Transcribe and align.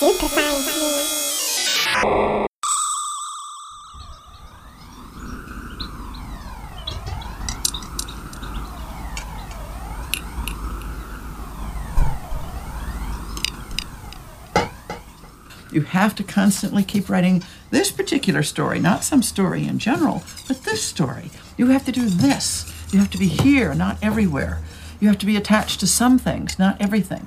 You 0.00 0.06
have 15.82 16.16
to 16.16 16.24
constantly 16.24 16.82
keep 16.82 17.10
writing 17.10 17.42
this 17.70 17.92
particular 17.92 18.42
story, 18.42 18.80
not 18.80 19.04
some 19.04 19.22
story 19.22 19.66
in 19.66 19.78
general, 19.78 20.22
but 20.48 20.64
this 20.64 20.82
story. 20.82 21.30
You 21.58 21.66
have 21.66 21.84
to 21.84 21.92
do 21.92 22.08
this. 22.08 22.72
You 22.90 23.00
have 23.00 23.10
to 23.10 23.18
be 23.18 23.28
here, 23.28 23.74
not 23.74 23.98
everywhere. 24.00 24.62
You 24.98 25.08
have 25.08 25.18
to 25.18 25.26
be 25.26 25.36
attached 25.36 25.78
to 25.80 25.86
some 25.86 26.18
things, 26.18 26.58
not 26.58 26.80
everything. 26.80 27.26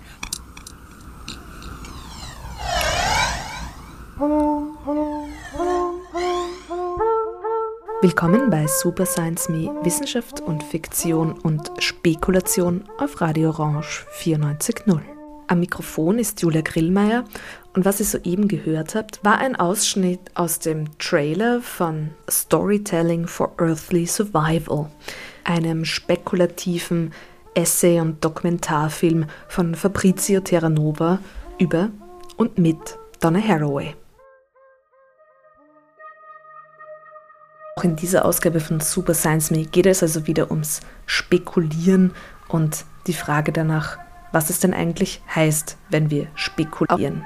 Willkommen 8.16 8.52
bei 8.52 8.68
Super 8.68 9.08
Science 9.08 9.50
Me 9.50 9.76
Wissenschaft 9.82 10.40
und 10.40 10.62
Fiktion 10.62 11.32
und 11.32 11.72
Spekulation 11.80 12.84
auf 13.00 13.20
Radio 13.20 13.50
Orange 13.50 14.06
94.0. 14.22 15.00
Am 15.48 15.60
Mikrofon 15.60 16.20
ist 16.20 16.40
Julia 16.40 16.62
Grillmeier 16.62 17.26
und 17.74 17.86
was 17.86 18.00
ihr 18.00 18.06
soeben 18.06 18.48
gehört 18.48 18.94
habt, 18.94 19.26
war 19.26 19.40
ein 19.40 19.56
Ausschnitt 19.56 20.20
aus 20.36 20.60
dem 20.60 20.96
Trailer 21.00 21.60
von 21.62 22.12
Storytelling 22.30 23.26
for 23.26 23.52
Earthly 23.58 24.06
Survival, 24.06 24.92
einem 25.44 25.84
spekulativen 25.84 27.14
Essay- 27.56 28.00
und 28.00 28.24
Dokumentarfilm 28.24 29.26
von 29.48 29.74
Fabrizio 29.74 30.40
Terranova 30.42 31.18
über 31.58 31.90
und 32.38 32.60
mit 32.60 32.78
Donna 33.22 33.40
Haraway. 33.40 33.96
Auch 37.84 37.86
in 37.86 37.98
dieser 37.98 38.24
Ausgabe 38.24 38.62
von 38.62 38.80
Super 38.80 39.14
Science 39.14 39.52
Me 39.52 39.66
geht 39.66 39.86
es 39.86 40.02
also 40.02 40.26
wieder 40.26 40.52
ums 40.52 40.80
Spekulieren 41.06 42.14
und 42.48 42.86
die 43.08 43.14
Frage 43.14 43.52
danach, 43.52 43.98
was 44.32 44.50
es 44.50 44.62
denn 44.62 44.74
eigentlich 44.74 45.22
heißt, 45.36 45.78
wenn 45.90 46.10
wir 46.10 46.28
spekulieren. 46.34 47.26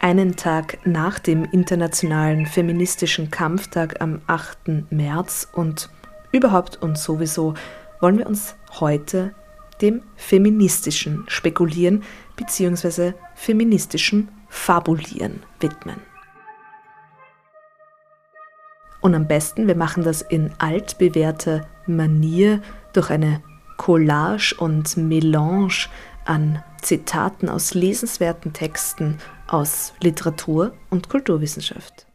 Einen 0.00 0.36
Tag 0.36 0.78
nach 0.86 1.18
dem 1.18 1.44
Internationalen 1.46 2.46
Feministischen 2.46 3.32
Kampftag 3.32 4.00
am 4.00 4.20
8. 4.28 4.92
März 4.92 5.48
und 5.52 5.90
überhaupt 6.30 6.80
und 6.80 6.96
sowieso 6.96 7.54
wollen 8.00 8.18
wir 8.18 8.28
uns 8.28 8.54
heute 8.78 9.34
dem 9.80 10.02
feministischen 10.14 11.24
Spekulieren 11.26 12.04
bzw. 12.36 13.14
feministischen 13.34 14.28
Fabulieren 14.48 15.42
widmen. 15.58 16.00
Und 19.00 19.14
am 19.14 19.26
besten, 19.26 19.66
wir 19.66 19.76
machen 19.76 20.02
das 20.02 20.22
in 20.22 20.52
altbewährter 20.58 21.66
Manier 21.86 22.60
durch 22.92 23.10
eine 23.10 23.42
Collage 23.76 24.54
und 24.58 24.96
Melange 24.96 25.88
an 26.24 26.62
Zitaten 26.82 27.48
aus 27.48 27.74
lesenswerten 27.74 28.52
Texten 28.52 29.18
aus 29.46 29.92
Literatur 30.00 30.72
und 30.90 31.08
Kulturwissenschaft. 31.08 32.06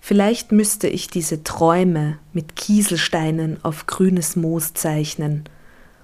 Vielleicht 0.00 0.52
müsste 0.52 0.86
ich 0.86 1.08
diese 1.08 1.44
Träume 1.44 2.18
mit 2.32 2.56
Kieselsteinen 2.56 3.64
auf 3.64 3.86
grünes 3.86 4.36
Moos 4.36 4.74
zeichnen 4.74 5.44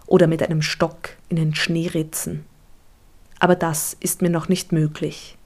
oder 0.06 0.26
mit 0.26 0.42
einem 0.42 0.62
Stock 0.62 1.10
in 1.28 1.36
den 1.36 1.54
Schnee 1.54 1.86
ritzen. 1.88 2.46
Aber 3.40 3.56
das 3.56 3.96
ist 3.98 4.22
mir 4.22 4.30
noch 4.30 4.48
nicht 4.48 4.70
möglich. 4.70 5.36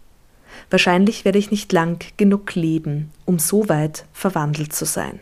Wahrscheinlich 0.68 1.24
werde 1.24 1.38
ich 1.38 1.50
nicht 1.50 1.72
lang 1.72 2.04
genug 2.16 2.54
leben, 2.54 3.10
um 3.24 3.38
so 3.38 3.68
weit 3.68 4.04
verwandelt 4.12 4.72
zu 4.74 4.84
sein. 4.84 5.20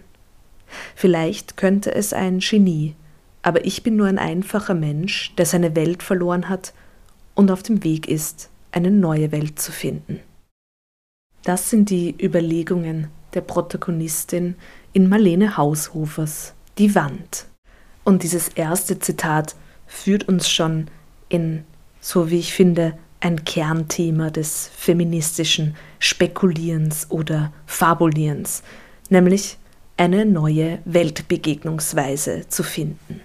Vielleicht 0.95 1.57
könnte 1.57 1.95
es 1.95 2.13
ein 2.13 2.41
Genie, 2.41 2.95
aber 3.43 3.65
ich 3.65 3.83
bin 3.83 3.97
nur 3.97 4.07
ein 4.07 4.19
einfacher 4.19 4.75
Mensch, 4.75 5.35
der 5.37 5.47
seine 5.47 5.77
Welt 5.77 6.03
verloren 6.03 6.49
hat 6.49 6.73
und 7.35 7.51
auf 7.51 7.63
dem 7.63 7.85
Weg 7.85 8.09
ist, 8.09 8.51
eine 8.73 8.91
neue 8.91 9.33
Welt 9.33 9.59
zu 9.59 9.71
finden. 9.73 10.21
Das 11.45 11.71
sind 11.71 11.91
die 11.91 12.15
Überlegungen 12.23 13.09
der 13.35 13.41
Protagonistin 13.41 14.57
in 14.93 15.09
Marlene 15.09 15.57
Haushofers 15.57 16.55
Die 16.79 16.95
Wand. 16.95 17.47
Und 18.05 18.23
dieses 18.23 18.49
erste 18.49 18.99
Zitat 18.99 19.57
führt 19.87 20.29
uns 20.29 20.49
schon 20.49 20.87
in, 21.29 21.65
so 22.03 22.31
wie 22.31 22.41
ich 22.41 22.53
finde, 22.53 22.93
ein 23.21 23.45
Kernthema 23.45 24.31
des 24.31 24.69
feministischen 24.77 25.77
Spekulierens 26.01 27.07
oder 27.09 27.53
Fabulierens, 27.65 28.63
nämlich 29.09 29.57
eine 29.97 30.27
neue 30.27 30.81
Weltbegegnungsweise 30.85 32.49
zu 32.49 32.65
finden. 32.65 33.21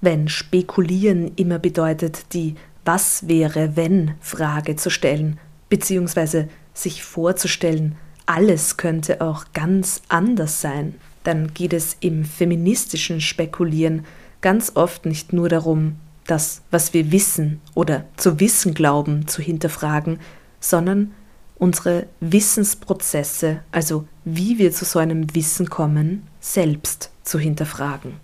Wenn 0.00 0.28
Spekulieren 0.28 1.32
immer 1.34 1.58
bedeutet, 1.58 2.32
die 2.32 2.54
Was 2.84 3.26
wäre 3.26 3.74
wenn 3.74 4.14
Frage 4.20 4.76
zu 4.76 4.90
stellen, 4.90 5.40
beziehungsweise 5.68 6.48
sich 6.72 7.02
vorzustellen, 7.02 7.96
alles 8.26 8.76
könnte 8.76 9.20
auch 9.20 9.46
ganz 9.52 10.02
anders 10.08 10.60
sein, 10.60 10.94
dann 11.24 11.52
geht 11.52 11.72
es 11.72 11.96
im 11.98 12.24
feministischen 12.24 13.20
Spekulieren 13.20 14.04
ganz 14.40 14.72
oft 14.76 15.06
nicht 15.06 15.32
nur 15.32 15.48
darum, 15.48 15.96
das, 16.26 16.62
was 16.70 16.92
wir 16.94 17.12
wissen 17.12 17.60
oder 17.74 18.04
zu 18.16 18.40
wissen 18.40 18.74
glauben, 18.74 19.26
zu 19.28 19.42
hinterfragen, 19.42 20.20
sondern 20.60 21.12
unsere 21.56 22.06
Wissensprozesse, 22.20 23.60
also 23.72 24.06
wie 24.24 24.58
wir 24.58 24.72
zu 24.72 24.84
so 24.84 24.98
einem 24.98 25.34
Wissen 25.34 25.70
kommen, 25.70 26.26
selbst 26.40 27.10
zu 27.22 27.38
hinterfragen. 27.38 28.14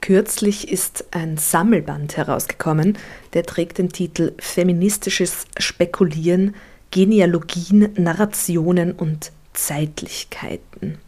Kürzlich 0.00 0.70
ist 0.70 1.06
ein 1.10 1.36
Sammelband 1.36 2.16
herausgekommen, 2.16 2.96
der 3.32 3.44
trägt 3.44 3.78
den 3.78 3.88
Titel 3.88 4.34
Feministisches 4.38 5.46
Spekulieren, 5.58 6.54
Genealogien, 6.92 7.92
Narrationen 7.96 8.92
und 8.92 9.32
Zeitlichkeiten 9.52 10.98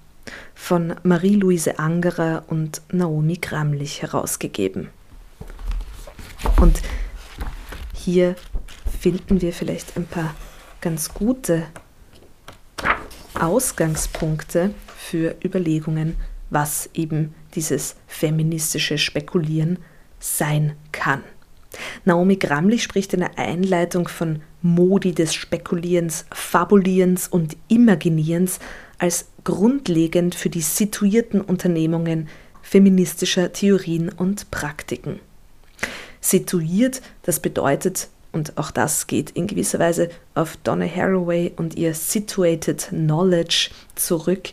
von 0.54 0.94
Marie-Louise 1.04 1.78
Angerer 1.78 2.44
und 2.48 2.82
Naomi 2.92 3.36
Gramlich 3.36 4.02
herausgegeben. 4.02 4.88
Und 6.60 6.80
hier 7.94 8.36
finden 9.00 9.40
wir 9.40 9.52
vielleicht 9.52 9.96
ein 9.96 10.06
paar 10.06 10.34
ganz 10.80 11.12
gute 11.12 11.64
Ausgangspunkte 13.34 14.74
für 14.96 15.36
Überlegungen, 15.44 16.16
was 16.50 16.88
eben 16.94 17.34
dieses 17.54 17.96
feministische 18.06 18.98
Spekulieren 18.98 19.78
sein 20.18 20.74
kann. 20.92 21.22
Naomi 22.04 22.36
Gramlich 22.36 22.82
spricht 22.82 23.14
in 23.14 23.20
der 23.20 23.38
Einleitung 23.38 24.08
von 24.08 24.42
Modi 24.62 25.12
des 25.12 25.34
Spekulierens, 25.34 26.24
Fabulierens 26.32 27.28
und 27.28 27.56
Imaginierens 27.68 28.58
als 28.98 29.28
grundlegend 29.44 30.34
für 30.34 30.50
die 30.50 30.62
situierten 30.62 31.40
Unternehmungen 31.40 32.28
feministischer 32.62 33.52
Theorien 33.52 34.08
und 34.08 34.50
Praktiken. 34.50 35.20
Situiert, 36.20 37.02
das 37.22 37.40
bedeutet, 37.40 38.08
und 38.32 38.58
auch 38.58 38.70
das 38.70 39.06
geht 39.06 39.30
in 39.30 39.46
gewisser 39.46 39.78
Weise 39.78 40.10
auf 40.34 40.56
Donna 40.58 40.86
Haraway 40.86 41.52
und 41.56 41.76
ihr 41.76 41.94
Situated 41.94 42.88
Knowledge 42.90 43.70
zurück. 43.94 44.50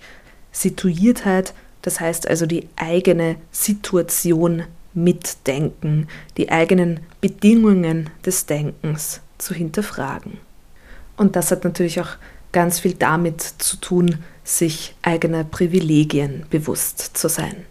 Situiertheit, 0.51 1.53
das 1.81 1.99
heißt 1.99 2.27
also 2.27 2.45
die 2.45 2.69
eigene 2.77 3.35
Situation 3.51 4.63
mitdenken, 4.93 6.07
die 6.37 6.51
eigenen 6.51 7.01
Bedingungen 7.19 8.09
des 8.25 8.45
Denkens 8.45 9.19
zu 9.37 9.53
hinterfragen. 9.53 10.37
Und 11.17 11.35
das 11.35 11.51
hat 11.51 11.63
natürlich 11.63 11.99
auch 11.99 12.15
ganz 12.51 12.79
viel 12.79 12.93
damit 12.93 13.41
zu 13.41 13.77
tun, 13.77 14.19
sich 14.45 14.95
eigener 15.01 15.43
Privilegien 15.43 16.45
bewusst 16.49 17.17
zu 17.17 17.27
sein. 17.27 17.65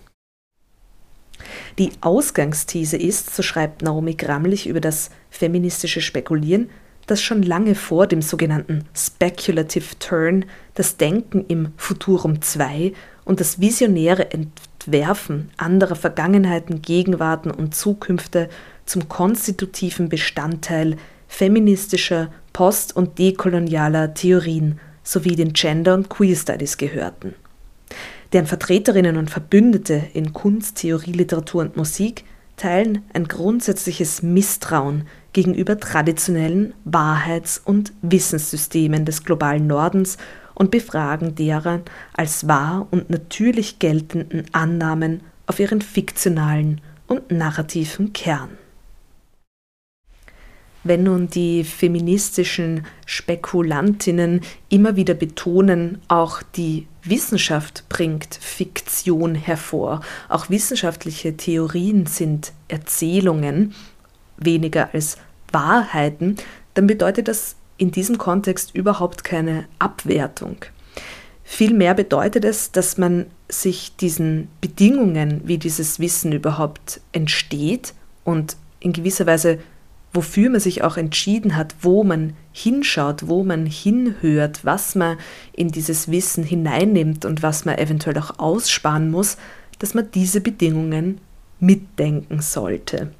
Die 1.78 1.90
Ausgangsthese 2.02 2.96
ist, 2.96 3.34
so 3.34 3.42
schreibt 3.42 3.82
Naomi 3.82 4.14
Gramlich 4.14 4.68
über 4.68 4.80
das 4.80 5.10
feministische 5.30 6.00
Spekulieren, 6.00 6.70
dass 7.06 7.20
schon 7.20 7.42
lange 7.42 7.74
vor 7.74 8.06
dem 8.06 8.22
sogenannten 8.22 8.84
Speculative 8.94 9.98
Turn 9.98 10.44
das 10.74 10.96
Denken 10.96 11.44
im 11.48 11.72
Futurum 11.76 12.40
2 12.40 12.92
und 13.24 13.40
das 13.40 13.60
visionäre 13.60 14.30
Entwerfen 14.30 15.50
anderer 15.56 15.96
Vergangenheiten, 15.96 16.80
Gegenwarten 16.80 17.50
und 17.50 17.74
Zukünfte 17.74 18.48
zum 18.86 19.08
konstitutiven 19.08 20.08
Bestandteil 20.08 20.96
feministischer, 21.26 22.30
post- 22.52 22.94
und 22.94 23.18
dekolonialer 23.18 24.14
Theorien 24.14 24.78
sowie 25.02 25.34
den 25.34 25.52
Gender- 25.52 25.94
und 25.94 26.08
Queer 26.08 26.36
Studies 26.36 26.76
gehörten. 26.76 27.34
Deren 28.34 28.46
Vertreterinnen 28.46 29.16
und 29.16 29.30
Verbündete 29.30 30.02
in 30.12 30.32
Kunst, 30.32 30.78
Theorie, 30.78 31.12
Literatur 31.12 31.62
und 31.62 31.76
Musik 31.76 32.24
teilen 32.56 33.04
ein 33.12 33.28
grundsätzliches 33.28 34.24
Misstrauen 34.24 35.06
gegenüber 35.32 35.78
traditionellen 35.78 36.74
Wahrheits- 36.84 37.62
und 37.64 37.92
Wissenssystemen 38.02 39.04
des 39.04 39.22
globalen 39.22 39.68
Nordens 39.68 40.16
und 40.54 40.72
befragen 40.72 41.36
deren 41.36 41.82
als 42.12 42.48
wahr 42.48 42.88
und 42.90 43.08
natürlich 43.08 43.78
geltenden 43.78 44.46
Annahmen 44.50 45.20
auf 45.46 45.60
ihren 45.60 45.80
fiktionalen 45.80 46.80
und 47.06 47.30
narrativen 47.30 48.12
Kern. 48.12 48.58
Wenn 50.84 51.04
nun 51.04 51.28
die 51.28 51.64
feministischen 51.64 52.86
Spekulantinnen 53.06 54.42
immer 54.68 54.96
wieder 54.96 55.14
betonen, 55.14 56.02
auch 56.08 56.42
die 56.42 56.86
Wissenschaft 57.02 57.84
bringt 57.88 58.34
Fiktion 58.34 59.34
hervor, 59.34 60.02
auch 60.28 60.50
wissenschaftliche 60.50 61.36
Theorien 61.36 62.04
sind 62.04 62.52
Erzählungen, 62.68 63.74
weniger 64.36 64.92
als 64.92 65.16
Wahrheiten, 65.52 66.36
dann 66.74 66.86
bedeutet 66.86 67.28
das 67.28 67.56
in 67.78 67.90
diesem 67.90 68.18
Kontext 68.18 68.74
überhaupt 68.74 69.24
keine 69.24 69.64
Abwertung. 69.78 70.56
Vielmehr 71.44 71.94
bedeutet 71.94 72.44
es, 72.44 72.72
dass 72.72 72.98
man 72.98 73.26
sich 73.48 73.96
diesen 73.96 74.48
Bedingungen, 74.60 75.42
wie 75.44 75.58
dieses 75.58 75.98
Wissen 75.98 76.32
überhaupt 76.32 77.00
entsteht 77.12 77.94
und 78.24 78.56
in 78.80 78.92
gewisser 78.92 79.26
Weise 79.26 79.58
wofür 80.14 80.48
man 80.48 80.60
sich 80.60 80.82
auch 80.82 80.96
entschieden 80.96 81.56
hat, 81.56 81.74
wo 81.82 82.04
man 82.04 82.34
hinschaut, 82.52 83.26
wo 83.28 83.42
man 83.42 83.66
hinhört, 83.66 84.64
was 84.64 84.94
man 84.94 85.18
in 85.52 85.68
dieses 85.68 86.10
Wissen 86.10 86.44
hineinnimmt 86.44 87.24
und 87.24 87.42
was 87.42 87.64
man 87.64 87.76
eventuell 87.76 88.16
auch 88.18 88.38
aussparen 88.38 89.10
muss, 89.10 89.36
dass 89.80 89.92
man 89.92 90.10
diese 90.12 90.40
Bedingungen 90.40 91.20
mitdenken 91.58 92.40
sollte. 92.40 93.12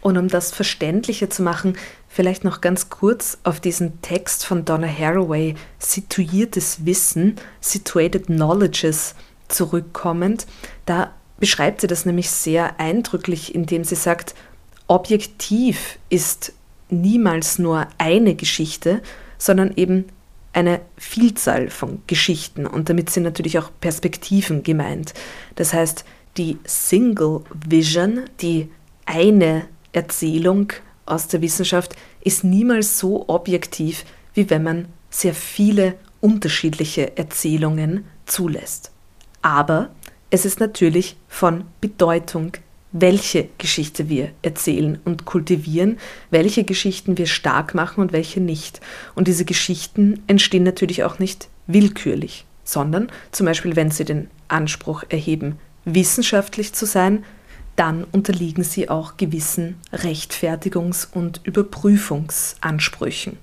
Und 0.00 0.16
um 0.16 0.28
das 0.28 0.52
verständlicher 0.52 1.28
zu 1.30 1.42
machen, 1.42 1.76
vielleicht 2.08 2.44
noch 2.44 2.60
ganz 2.60 2.90
kurz 2.90 3.38
auf 3.42 3.58
diesen 3.58 4.00
Text 4.02 4.46
von 4.46 4.64
Donna 4.64 4.86
Haraway, 4.86 5.56
Situiertes 5.80 6.86
Wissen, 6.86 7.34
Situated 7.60 8.26
Knowledges, 8.26 9.16
zurückkommend. 9.48 10.46
Da 10.84 11.12
beschreibt 11.38 11.80
sie 11.80 11.88
das 11.88 12.06
nämlich 12.06 12.30
sehr 12.30 12.78
eindrücklich, 12.78 13.54
indem 13.54 13.82
sie 13.82 13.96
sagt, 13.96 14.36
objektiv 14.88 15.98
ist 16.08 16.52
niemals 16.88 17.58
nur 17.58 17.88
eine 17.98 18.34
Geschichte, 18.34 19.02
sondern 19.38 19.72
eben 19.76 20.06
eine 20.52 20.80
Vielzahl 20.96 21.68
von 21.68 22.00
Geschichten 22.06 22.66
und 22.66 22.88
damit 22.88 23.10
sind 23.10 23.24
natürlich 23.24 23.58
auch 23.58 23.70
Perspektiven 23.80 24.62
gemeint. 24.62 25.12
Das 25.56 25.74
heißt, 25.74 26.04
die 26.38 26.58
Single 26.64 27.42
Vision, 27.68 28.22
die 28.40 28.70
eine 29.04 29.66
Erzählung 29.92 30.72
aus 31.04 31.28
der 31.28 31.42
Wissenschaft, 31.42 31.94
ist 32.22 32.42
niemals 32.42 32.98
so 32.98 33.28
objektiv, 33.28 34.04
wie 34.34 34.48
wenn 34.48 34.62
man 34.62 34.88
sehr 35.10 35.34
viele 35.34 35.94
unterschiedliche 36.20 37.16
Erzählungen 37.16 38.04
zulässt. 38.24 38.90
Aber 39.42 39.90
es 40.30 40.44
ist 40.44 40.58
natürlich 40.58 41.16
von 41.28 41.64
Bedeutung 41.80 42.52
welche 43.00 43.48
Geschichte 43.58 44.08
wir 44.08 44.30
erzählen 44.42 44.98
und 45.04 45.24
kultivieren, 45.24 45.98
welche 46.30 46.64
Geschichten 46.64 47.18
wir 47.18 47.26
stark 47.26 47.74
machen 47.74 48.00
und 48.00 48.12
welche 48.12 48.40
nicht. 48.40 48.80
Und 49.14 49.28
diese 49.28 49.44
Geschichten 49.44 50.22
entstehen 50.26 50.62
natürlich 50.62 51.04
auch 51.04 51.18
nicht 51.18 51.48
willkürlich, 51.66 52.44
sondern 52.64 53.10
zum 53.32 53.46
Beispiel, 53.46 53.76
wenn 53.76 53.90
sie 53.90 54.04
den 54.04 54.28
Anspruch 54.48 55.04
erheben, 55.08 55.58
wissenschaftlich 55.84 56.72
zu 56.72 56.86
sein, 56.86 57.24
dann 57.76 58.04
unterliegen 58.04 58.64
sie 58.64 58.88
auch 58.88 59.18
gewissen 59.18 59.76
Rechtfertigungs- 59.92 61.08
und 61.12 61.40
Überprüfungsansprüchen. 61.44 63.36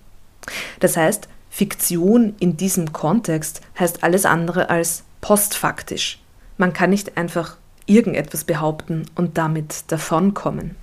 Das 0.80 0.98
heißt, 0.98 1.28
Fiktion 1.52 2.34
in 2.40 2.58
diesem 2.58 2.92
Kontext 2.92 3.62
heißt 3.78 4.04
alles 4.04 4.26
andere 4.26 4.72
als 4.72 5.04
postfaktisch. 5.22 6.20
Man 6.58 6.74
kann 6.74 6.90
nicht 6.90 7.16
einfach 7.16 7.58
irgendetwas 7.86 8.44
behaupten 8.44 9.06
und 9.16 9.38
damit 9.38 9.92
davonkommen. 9.92 10.76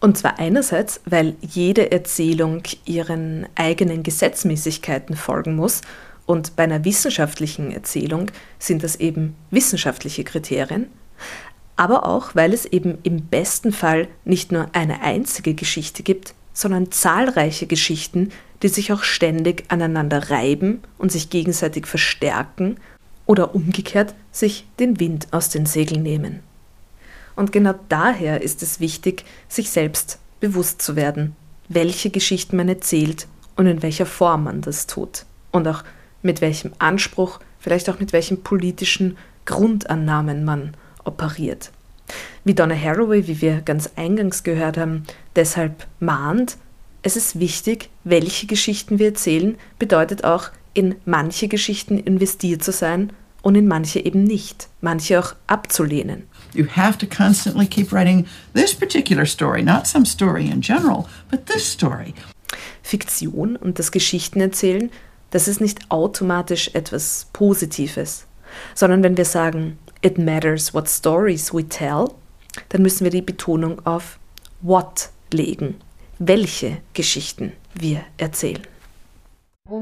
Und 0.00 0.18
zwar 0.18 0.38
einerseits, 0.38 1.00
weil 1.04 1.36
jede 1.40 1.92
Erzählung 1.92 2.62
ihren 2.84 3.46
eigenen 3.54 4.02
Gesetzmäßigkeiten 4.02 5.16
folgen 5.16 5.54
muss 5.54 5.82
und 6.26 6.56
bei 6.56 6.64
einer 6.64 6.84
wissenschaftlichen 6.84 7.70
Erzählung 7.70 8.30
sind 8.58 8.82
das 8.82 8.96
eben 8.96 9.36
wissenschaftliche 9.50 10.24
Kriterien, 10.24 10.86
aber 11.76 12.06
auch, 12.06 12.34
weil 12.34 12.52
es 12.52 12.64
eben 12.64 12.98
im 13.02 13.26
besten 13.26 13.72
Fall 13.72 14.08
nicht 14.24 14.52
nur 14.52 14.68
eine 14.72 15.02
einzige 15.02 15.54
Geschichte 15.54 16.02
gibt, 16.02 16.34
sondern 16.52 16.90
zahlreiche 16.90 17.66
Geschichten, 17.66 18.30
die 18.62 18.68
sich 18.68 18.92
auch 18.92 19.02
ständig 19.02 19.64
aneinander 19.68 20.30
reiben 20.30 20.82
und 20.98 21.10
sich 21.10 21.30
gegenseitig 21.30 21.86
verstärken 21.86 22.76
oder 23.26 23.54
umgekehrt 23.54 24.14
sich 24.30 24.66
den 24.78 25.00
Wind 25.00 25.28
aus 25.30 25.48
den 25.48 25.66
Segeln 25.66 26.02
nehmen. 26.02 26.40
Und 27.36 27.52
genau 27.52 27.74
daher 27.88 28.42
ist 28.42 28.62
es 28.62 28.80
wichtig, 28.80 29.24
sich 29.48 29.70
selbst 29.70 30.18
bewusst 30.40 30.82
zu 30.82 30.96
werden, 30.96 31.36
welche 31.68 32.10
Geschichten 32.10 32.56
man 32.56 32.68
erzählt 32.68 33.26
und 33.56 33.66
in 33.66 33.82
welcher 33.82 34.06
Form 34.06 34.44
man 34.44 34.60
das 34.60 34.86
tut. 34.86 35.24
Und 35.50 35.66
auch 35.68 35.84
mit 36.22 36.40
welchem 36.40 36.72
Anspruch, 36.78 37.40
vielleicht 37.58 37.88
auch 37.88 38.00
mit 38.00 38.12
welchen 38.12 38.42
politischen 38.42 39.16
Grundannahmen 39.44 40.44
man 40.44 40.74
operiert. 41.04 41.70
Wie 42.44 42.54
Donna 42.54 42.74
Haraway, 42.74 43.26
wie 43.26 43.40
wir 43.40 43.60
ganz 43.60 43.90
eingangs 43.96 44.42
gehört 44.42 44.76
haben, 44.76 45.04
deshalb 45.36 45.86
mahnt, 46.00 46.56
es 47.02 47.16
ist 47.16 47.38
wichtig, 47.38 47.88
welche 48.04 48.46
Geschichten 48.46 48.98
wir 48.98 49.06
erzählen, 49.06 49.56
bedeutet 49.78 50.24
auch, 50.24 50.50
in 50.74 50.96
manche 51.04 51.48
Geschichten 51.48 51.98
investiert 51.98 52.62
zu 52.62 52.72
sein 52.72 53.12
und 53.42 53.56
in 53.56 53.68
manche 53.68 54.00
eben 54.00 54.24
nicht, 54.24 54.68
manche 54.80 55.18
auch 55.18 55.34
abzulehnen. 55.46 56.24
You 56.54 56.66
have 56.76 56.98
to 56.98 57.06
constantly 57.06 57.66
keep 57.66 57.92
writing 57.92 58.26
this 58.54 58.74
particular 58.74 59.26
story, 59.26 59.62
not 59.62 59.86
some 59.86 60.06
story 60.06 60.48
in 60.48 60.60
general, 60.60 61.06
but 61.30 61.46
this 61.46 61.70
story. 61.70 62.14
Fiktion 62.82 63.56
und 63.56 63.78
das 63.78 63.90
Geschichtenerzählen, 63.90 64.90
das 65.30 65.48
ist 65.48 65.60
nicht 65.60 65.90
automatisch 65.90 66.70
etwas 66.74 67.28
Positives, 67.32 68.26
sondern 68.74 69.02
wenn 69.02 69.16
wir 69.16 69.24
sagen, 69.24 69.78
it 70.02 70.18
matters 70.18 70.74
what 70.74 70.88
stories 70.88 71.52
we 71.54 71.66
tell, 71.66 72.08
dann 72.68 72.82
müssen 72.82 73.04
wir 73.04 73.10
die 73.10 73.22
Betonung 73.22 73.84
auf 73.86 74.18
what 74.60 75.10
legen, 75.32 75.76
welche 76.18 76.78
Geschichten 76.92 77.52
wir 77.74 78.04
erzählen. 78.18 78.62
But 79.72 79.78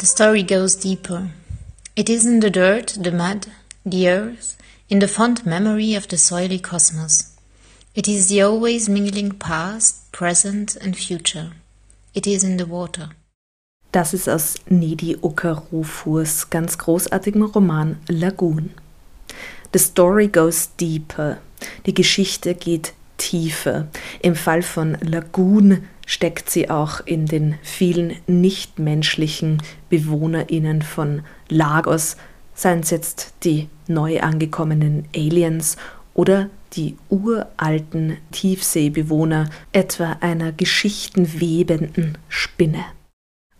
the 0.00 0.04
story 0.04 0.42
goes 0.42 0.76
deeper. 0.76 1.30
It 1.96 2.10
is 2.10 2.26
in 2.26 2.40
the 2.40 2.50
dirt, 2.50 2.98
the 3.00 3.10
mud, 3.10 3.46
the 3.86 4.10
earth, 4.10 4.58
in 4.90 4.98
the 4.98 5.08
fond 5.08 5.46
memory 5.46 5.94
of 5.94 6.06
the 6.08 6.16
soily 6.16 6.62
cosmos. 6.62 7.34
It 7.94 8.06
is 8.06 8.28
the 8.28 8.42
always 8.42 8.86
mingling 8.86 9.30
past, 9.38 10.12
present 10.12 10.76
and 10.76 10.94
future. 10.94 11.52
It 12.12 12.26
is 12.26 12.44
in 12.44 12.58
the 12.58 12.66
water. 12.66 13.12
Das 13.90 14.12
ist 14.12 14.28
aus 14.28 14.56
Nedi 14.68 15.16
Okarofurs 15.22 16.50
ganz 16.50 16.76
großartigem 16.76 17.44
Roman 17.44 17.96
Lagoon. 18.08 18.74
The 19.72 19.78
story 19.78 20.28
goes 20.28 20.68
deeper. 20.78 21.38
Die 21.86 21.94
Geschichte 21.94 22.54
geht 22.54 22.92
tiefer. 23.18 23.88
Im 24.22 24.34
Fall 24.34 24.62
von 24.62 24.96
Lagoon 25.00 25.84
steckt 26.06 26.48
sie 26.48 26.70
auch 26.70 27.00
in 27.04 27.26
den 27.26 27.56
vielen 27.62 28.16
nichtmenschlichen 28.26 29.62
BewohnerInnen 29.90 30.80
von 30.80 31.22
Lagos, 31.50 32.16
seien 32.54 32.80
es 32.80 32.90
jetzt 32.90 33.34
die 33.44 33.68
neu 33.86 34.20
angekommenen 34.20 35.04
Aliens 35.14 35.76
oder 36.14 36.48
die 36.72 36.96
uralten 37.08 38.16
Tiefseebewohner 38.32 39.50
etwa 39.72 40.16
einer 40.20 40.52
geschichtenwebenden 40.52 42.18
Spinne. 42.28 42.84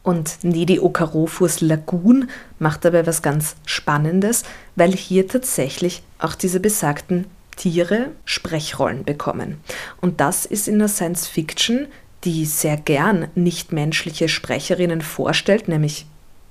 Und 0.02 0.38
Nedi 0.42 0.80
Okarofurs 0.80 1.60
Lagoon 1.60 2.30
macht 2.58 2.84
dabei 2.84 3.06
was 3.06 3.20
ganz 3.20 3.56
Spannendes, 3.66 4.44
weil 4.74 4.92
hier 4.92 5.28
tatsächlich 5.28 6.02
auch 6.18 6.34
diese 6.34 6.60
besagten 6.60 7.26
Tiere 7.58 8.12
Sprechrollen 8.24 9.04
bekommen. 9.04 9.60
Und 10.00 10.20
das 10.20 10.46
ist 10.46 10.68
in 10.68 10.78
der 10.78 10.88
Science 10.88 11.26
Fiction 11.26 11.88
die 12.24 12.46
sehr 12.46 12.76
gern 12.76 13.28
nichtmenschliche 13.34 14.28
Sprecherinnen 14.28 15.02
vorstellt, 15.02 15.68
nämlich 15.68 16.06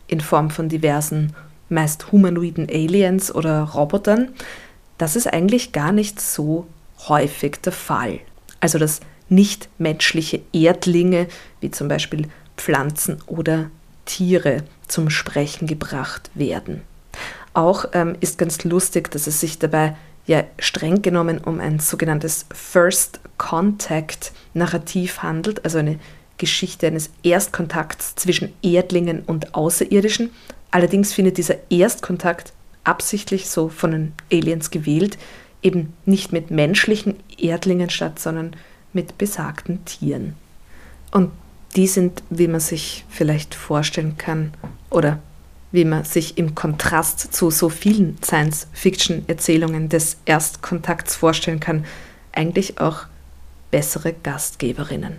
in 0.08 0.22
Form 0.22 0.50
von 0.50 0.70
diversen, 0.70 1.36
meist 1.70 2.12
humanoiden 2.12 2.70
Aliens 2.70 3.34
oder 3.34 3.64
Robotern, 3.64 4.30
das 4.98 5.16
ist 5.16 5.28
eigentlich 5.28 5.74
gar 5.74 5.92
nicht 5.92 6.22
so 6.22 6.66
häufig 7.08 7.58
der 7.58 7.74
Fall. 7.74 8.20
Also 8.60 8.80
dass 8.80 9.02
nichtmenschliche 9.30 10.42
Erdlinge, 10.54 11.28
wie 11.60 11.70
zum 11.70 11.90
Beispiel 11.90 12.30
Pflanzen 12.56 13.22
oder 13.28 13.70
Tiere 14.06 14.64
zum 14.88 15.10
Sprechen 15.10 15.68
gebracht 15.68 16.32
werden. 16.34 16.82
Auch 17.54 17.86
ähm, 17.94 18.16
ist 18.22 18.38
ganz 18.38 18.64
lustig, 18.64 19.12
dass 19.12 19.28
es 19.28 19.42
sich 19.42 19.60
dabei 19.60 19.98
ja 20.28 20.44
streng 20.60 21.02
genommen 21.02 21.40
um 21.40 21.60
ein 21.60 21.80
sogenanntes 21.80 22.46
First 22.54 23.20
Contact 23.38 24.34
Narrativ 24.54 25.24
handelt, 25.24 25.64
also 25.64 25.80
eine 25.80 26.00
Geschichte 26.38 26.88
eines 26.88 27.10
Erstkontakts 27.24 28.16
zwischen 28.16 28.54
Erdlingen 28.62 29.22
und 29.22 29.56
Außerirdischen. 29.56 30.30
Allerdings 30.70 31.14
findet 31.14 31.38
dieser 31.38 31.56
Erstkontakt 31.72 32.54
absichtlich 32.84 33.50
so 33.50 33.70
von 33.70 33.92
den 33.92 34.14
Aliens 34.32 34.70
gewählt, 34.70 35.18
eben 35.64 35.94
nicht 36.06 36.32
mit 36.32 36.52
menschlichen 36.52 37.16
Erdlingen 37.38 37.90
statt, 37.90 38.20
sondern 38.20 38.56
mit 38.94 39.18
besagten 39.18 39.84
Tieren. 39.86 40.36
Und 41.12 41.32
die 41.76 41.88
sind, 41.88 42.24
wie 42.30 42.48
man 42.48 42.60
sich 42.60 43.06
vielleicht 43.10 43.56
vorstellen 43.56 44.18
kann, 44.18 44.54
oder 44.90 45.20
wie 45.72 45.86
man 45.86 46.04
sich 46.04 46.38
im 46.38 46.56
Kontrast 46.56 47.34
zu 47.34 47.50
so 47.50 47.70
vielen 47.70 48.18
Science-Fiction-Erzählungen 48.24 49.90
des 49.90 50.18
Erstkontakts 50.26 51.16
vorstellen 51.16 51.60
kann, 51.60 51.86
eigentlich 52.32 52.80
auch 52.80 53.06
bessere 53.72 54.14
Gastgeberinnen. 54.14 55.18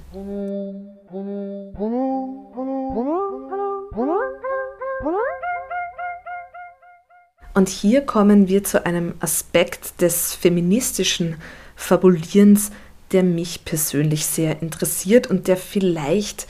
Und 7.54 7.68
hier 7.68 8.02
kommen 8.02 8.48
wir 8.48 8.62
zu 8.64 8.86
einem 8.86 9.14
Aspekt 9.20 10.00
des 10.00 10.34
feministischen 10.34 11.36
Fabulierens, 11.74 12.70
der 13.12 13.22
mich 13.22 13.64
persönlich 13.64 14.26
sehr 14.26 14.62
interessiert 14.62 15.26
und 15.26 15.48
der 15.48 15.56
vielleicht 15.56 16.46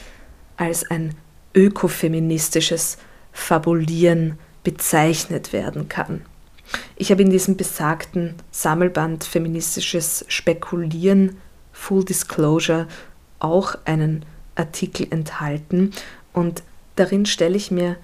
als 0.56 0.90
ein 0.90 1.14
ökofeministisches 1.54 2.98
Fabulieren 3.32 4.38
bezeichnet 4.64 5.52
werden 5.52 5.88
kann. 5.88 6.22
Ich 6.96 7.10
habe 7.10 7.22
in 7.22 7.30
diesem 7.30 7.56
besagten 7.56 8.34
Sammelband 8.50 9.24
Feministisches 9.24 10.24
Spekulieren, 10.28 11.36
Full 11.72 12.04
Disclosure, 12.04 12.86
auch 13.38 13.76
einen 13.84 14.24
Artikel 14.54 15.06
enthalten 15.10 15.92
und 16.32 16.62
darin 16.96 17.24
stelle 17.24 17.56
ich 17.56 17.70
mir 17.70 17.96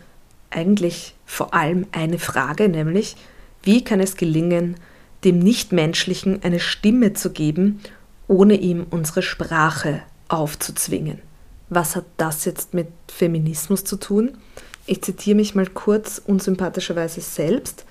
eigentlich 0.50 1.14
vor 1.26 1.52
allem 1.52 1.87
eine 1.93 2.19
Frage, 2.19 2.69
nämlich 2.69 3.16
wie 3.62 3.83
kann 3.83 4.00
es 4.00 4.16
gelingen, 4.16 4.76
dem 5.25 5.38
Nichtmenschlichen 5.38 6.43
eine 6.43 6.61
Stimme 6.61 7.14
zu 7.14 7.31
geben, 7.31 7.81
ohne 8.28 8.54
ihm 8.54 8.87
unsere 8.90 9.23
Sprache 9.23 10.02
aufzuzwingen. 10.28 11.21
Was 11.71 11.97
hat 11.97 12.04
das 12.16 12.45
jetzt 12.45 12.75
mit 12.75 12.88
Feminismus 13.09 13.85
zu 13.85 13.97
tun? 13.97 14.37
Ich 14.86 15.02
zitiere 15.02 15.36
mich 15.36 15.54
mal 15.54 15.66
kurz 15.66 16.20
unsympathischerweise 16.24 17.20
selbst. 17.20 17.84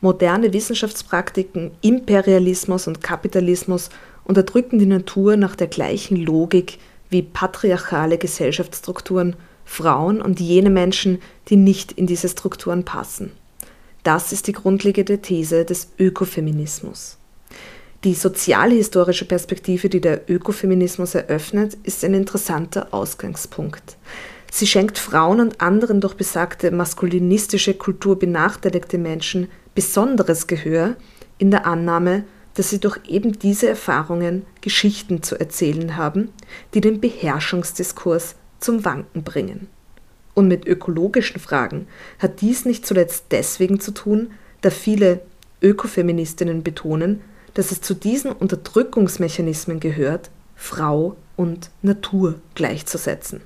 Moderne 0.00 0.52
Wissenschaftspraktiken, 0.52 1.70
Imperialismus 1.80 2.88
und 2.88 3.02
Kapitalismus 3.02 3.90
unterdrücken 4.24 4.78
die 4.78 4.86
Natur 4.86 5.36
nach 5.36 5.54
der 5.54 5.68
gleichen 5.68 6.16
Logik 6.16 6.78
wie 7.10 7.22
patriarchale 7.22 8.18
Gesellschaftsstrukturen 8.18 9.36
Frauen 9.64 10.20
und 10.20 10.40
jene 10.40 10.70
Menschen, 10.70 11.20
die 11.48 11.56
nicht 11.56 11.92
in 11.92 12.06
diese 12.06 12.28
Strukturen 12.28 12.84
passen. 12.84 13.32
Das 14.02 14.32
ist 14.32 14.46
die 14.46 14.52
grundlegende 14.52 15.20
These 15.20 15.64
des 15.64 15.88
Ökofeminismus. 15.98 17.18
Die 18.04 18.14
sozialhistorische 18.14 19.24
Perspektive, 19.24 19.88
die 19.88 20.00
der 20.00 20.30
Ökofeminismus 20.30 21.14
eröffnet, 21.14 21.76
ist 21.82 22.04
ein 22.04 22.14
interessanter 22.14 22.88
Ausgangspunkt. 22.92 23.96
Sie 24.50 24.66
schenkt 24.66 24.98
Frauen 24.98 25.40
und 25.40 25.60
anderen 25.60 26.00
durch 26.00 26.14
besagte 26.14 26.70
maskulinistische 26.70 27.74
Kultur 27.74 28.18
benachteiligte 28.18 28.98
Menschen 28.98 29.48
besonderes 29.74 30.46
Gehör 30.46 30.96
in 31.38 31.50
der 31.50 31.66
Annahme, 31.66 32.24
dass 32.54 32.70
sie 32.70 32.80
durch 32.80 32.98
eben 33.06 33.38
diese 33.38 33.68
Erfahrungen 33.68 34.46
Geschichten 34.62 35.22
zu 35.22 35.38
erzählen 35.38 35.96
haben, 35.96 36.30
die 36.74 36.80
den 36.80 37.00
Beherrschungsdiskurs 37.00 38.36
zum 38.60 38.84
Wanken 38.84 39.22
bringen. 39.22 39.68
Und 40.34 40.48
mit 40.48 40.66
ökologischen 40.66 41.40
Fragen 41.40 41.86
hat 42.18 42.40
dies 42.40 42.64
nicht 42.64 42.86
zuletzt 42.86 43.26
deswegen 43.30 43.80
zu 43.80 43.92
tun, 43.92 44.32
da 44.62 44.70
viele 44.70 45.20
Ökofeministinnen 45.62 46.62
betonen, 46.62 47.20
dass 47.54 47.72
es 47.72 47.80
zu 47.80 47.94
diesen 47.94 48.32
Unterdrückungsmechanismen 48.32 49.80
gehört, 49.80 50.30
Frau 50.54 51.16
und 51.36 51.70
Natur 51.82 52.36
gleichzusetzen. 52.54 53.40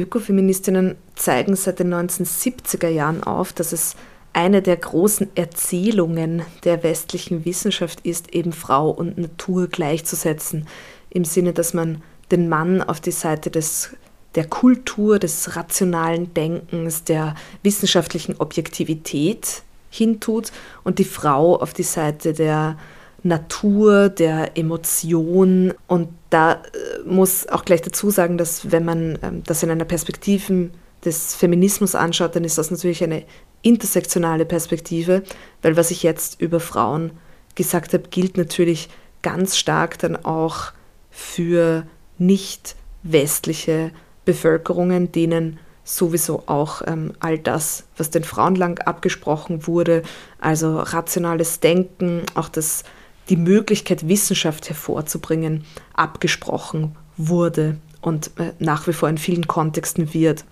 Ökofeministinnen 0.00 0.96
zeigen 1.14 1.56
seit 1.56 1.78
den 1.78 1.92
1970er 1.92 2.88
Jahren 2.88 3.22
auf, 3.22 3.52
dass 3.52 3.72
es 3.72 3.96
eine 4.32 4.60
der 4.60 4.76
großen 4.76 5.30
Erzählungen 5.34 6.42
der 6.64 6.82
westlichen 6.82 7.44
Wissenschaft 7.46 8.00
ist, 8.02 8.34
eben 8.34 8.52
Frau 8.52 8.90
und 8.90 9.16
Natur 9.16 9.68
gleichzusetzen, 9.68 10.66
im 11.08 11.24
Sinne, 11.24 11.54
dass 11.54 11.72
man 11.72 12.02
den 12.30 12.48
Mann 12.48 12.82
auf 12.82 13.00
die 13.00 13.12
Seite 13.12 13.50
des, 13.50 13.96
der 14.34 14.44
Kultur, 14.44 15.18
des 15.18 15.56
rationalen 15.56 16.34
Denkens, 16.34 17.04
der 17.04 17.34
wissenschaftlichen 17.62 18.36
Objektivität 18.38 19.62
hintut 19.88 20.52
und 20.84 20.98
die 20.98 21.04
Frau 21.04 21.56
auf 21.56 21.72
die 21.72 21.82
Seite 21.82 22.34
der 22.34 22.76
Natur, 23.22 24.08
der 24.08 24.56
Emotion. 24.56 25.74
Und 25.86 26.08
da 26.30 26.52
äh, 26.52 26.58
muss 27.04 27.48
auch 27.48 27.64
gleich 27.64 27.82
dazu 27.82 28.10
sagen, 28.10 28.38
dass 28.38 28.70
wenn 28.70 28.84
man 28.84 29.18
ähm, 29.22 29.42
das 29.44 29.62
in 29.62 29.70
einer 29.70 29.84
Perspektive 29.84 30.70
des 31.04 31.34
Feminismus 31.34 31.94
anschaut, 31.94 32.36
dann 32.36 32.44
ist 32.44 32.58
das 32.58 32.70
natürlich 32.70 33.02
eine 33.02 33.24
intersektionale 33.62 34.44
Perspektive, 34.44 35.22
weil 35.62 35.76
was 35.76 35.90
ich 35.90 36.02
jetzt 36.02 36.40
über 36.40 36.60
Frauen 36.60 37.12
gesagt 37.54 37.92
habe, 37.94 38.04
gilt 38.10 38.36
natürlich 38.36 38.88
ganz 39.22 39.56
stark 39.56 39.98
dann 39.98 40.16
auch 40.16 40.72
für 41.10 41.84
nicht 42.18 42.76
westliche 43.02 43.90
Bevölkerungen, 44.24 45.10
denen 45.12 45.58
sowieso 45.84 46.42
auch 46.46 46.82
ähm, 46.86 47.12
all 47.20 47.38
das, 47.38 47.84
was 47.96 48.10
den 48.10 48.24
Frauen 48.24 48.56
lang 48.56 48.80
abgesprochen 48.80 49.66
wurde, 49.66 50.02
also 50.40 50.78
rationales 50.78 51.60
Denken, 51.60 52.22
auch 52.34 52.48
das 52.48 52.82
die 53.28 53.36
Möglichkeit, 53.36 54.08
Wissenschaft 54.08 54.68
hervorzubringen, 54.68 55.64
abgesprochen 55.94 56.96
wurde 57.16 57.76
und 58.00 58.30
äh, 58.38 58.52
nach 58.58 58.86
wie 58.86 58.92
vor 58.92 59.08
in 59.08 59.18
vielen 59.18 59.46
Kontexten 59.46 60.14
wird. 60.14 60.44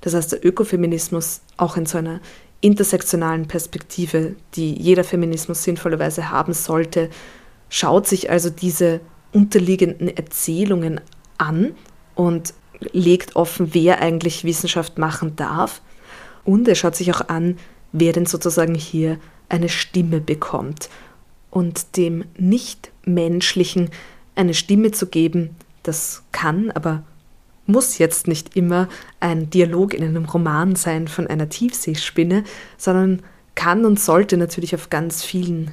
Das 0.00 0.14
heißt, 0.14 0.32
der 0.32 0.44
Ökofeminismus 0.44 1.40
auch 1.56 1.76
in 1.76 1.86
so 1.86 1.98
einer 1.98 2.20
intersektionalen 2.60 3.46
Perspektive, 3.48 4.36
die 4.54 4.74
jeder 4.74 5.04
Feminismus 5.04 5.62
sinnvollerweise 5.62 6.30
haben 6.30 6.52
sollte, 6.52 7.10
schaut 7.68 8.06
sich 8.06 8.30
also 8.30 8.50
diese 8.50 9.00
unterliegenden 9.32 10.14
Erzählungen 10.14 11.00
an 11.38 11.74
und 12.14 12.54
legt 12.92 13.36
offen, 13.36 13.72
wer 13.72 14.00
eigentlich 14.00 14.44
Wissenschaft 14.44 14.98
machen 14.98 15.36
darf. 15.36 15.80
Und 16.44 16.68
er 16.68 16.74
schaut 16.74 16.96
sich 16.96 17.12
auch 17.12 17.28
an, 17.28 17.58
wer 17.92 18.12
denn 18.12 18.26
sozusagen 18.26 18.74
hier 18.74 19.18
eine 19.48 19.68
Stimme 19.68 20.20
bekommt 20.20 20.88
und 21.54 21.96
dem 21.96 22.24
Nichtmenschlichen 22.36 23.90
eine 24.34 24.54
Stimme 24.54 24.90
zu 24.90 25.06
geben, 25.06 25.56
das 25.84 26.24
kann, 26.32 26.72
aber 26.72 27.04
muss 27.66 27.98
jetzt 27.98 28.26
nicht 28.26 28.56
immer 28.56 28.88
ein 29.20 29.48
Dialog 29.50 29.94
in 29.94 30.02
einem 30.02 30.24
Roman 30.24 30.74
sein 30.74 31.06
von 31.06 31.28
einer 31.28 31.48
Tiefseespinne, 31.48 32.42
sondern 32.76 33.22
kann 33.54 33.84
und 33.84 34.00
sollte 34.00 34.36
natürlich 34.36 34.74
auf 34.74 34.90
ganz 34.90 35.22
vielen 35.22 35.70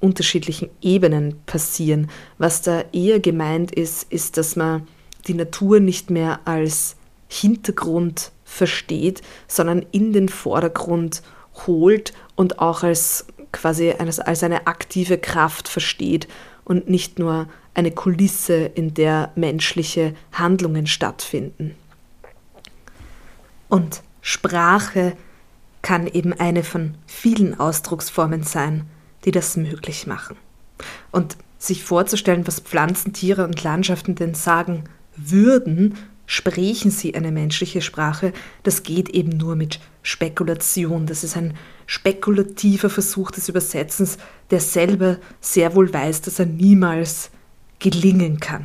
unterschiedlichen 0.00 0.70
Ebenen 0.80 1.36
passieren. 1.44 2.08
Was 2.38 2.62
da 2.62 2.82
eher 2.92 3.20
gemeint 3.20 3.70
ist, 3.70 4.10
ist, 4.10 4.38
dass 4.38 4.56
man 4.56 4.88
die 5.26 5.34
Natur 5.34 5.78
nicht 5.78 6.10
mehr 6.10 6.40
als 6.46 6.96
Hintergrund 7.28 8.32
versteht, 8.44 9.20
sondern 9.46 9.84
in 9.92 10.14
den 10.14 10.30
Vordergrund 10.30 11.22
holt 11.66 12.14
und 12.34 12.58
auch 12.58 12.82
als 12.82 13.26
quasi 13.52 13.92
als, 13.92 14.18
als 14.18 14.42
eine 14.42 14.66
aktive 14.66 15.18
Kraft 15.18 15.68
versteht 15.68 16.28
und 16.64 16.88
nicht 16.88 17.18
nur 17.18 17.48
eine 17.74 17.90
Kulisse, 17.90 18.64
in 18.64 18.94
der 18.94 19.30
menschliche 19.34 20.14
Handlungen 20.32 20.86
stattfinden. 20.86 21.74
Und 23.68 24.02
Sprache 24.20 25.16
kann 25.80 26.06
eben 26.06 26.32
eine 26.32 26.62
von 26.62 26.94
vielen 27.06 27.58
Ausdrucksformen 27.58 28.42
sein, 28.42 28.86
die 29.24 29.30
das 29.30 29.56
möglich 29.56 30.06
machen. 30.06 30.36
Und 31.10 31.36
sich 31.58 31.84
vorzustellen, 31.84 32.46
was 32.46 32.60
Pflanzen, 32.60 33.12
Tiere 33.12 33.44
und 33.44 33.62
Landschaften 33.62 34.14
denn 34.14 34.34
sagen 34.34 34.84
würden, 35.16 35.96
sprechen 36.26 36.90
sie 36.90 37.14
eine 37.14 37.32
menschliche 37.32 37.82
Sprache, 37.82 38.32
das 38.62 38.82
geht 38.82 39.10
eben 39.10 39.36
nur 39.36 39.56
mit 39.56 39.80
Spekulation. 40.02 41.06
Das 41.06 41.24
ist 41.24 41.36
ein 41.36 41.54
spekulativer 41.92 42.88
Versuch 42.88 43.30
des 43.32 43.50
Übersetzens, 43.50 44.16
der 44.50 44.60
selber 44.60 45.18
sehr 45.42 45.74
wohl 45.74 45.92
weiß, 45.92 46.22
dass 46.22 46.38
er 46.38 46.46
niemals 46.46 47.28
gelingen 47.80 48.40
kann. 48.40 48.64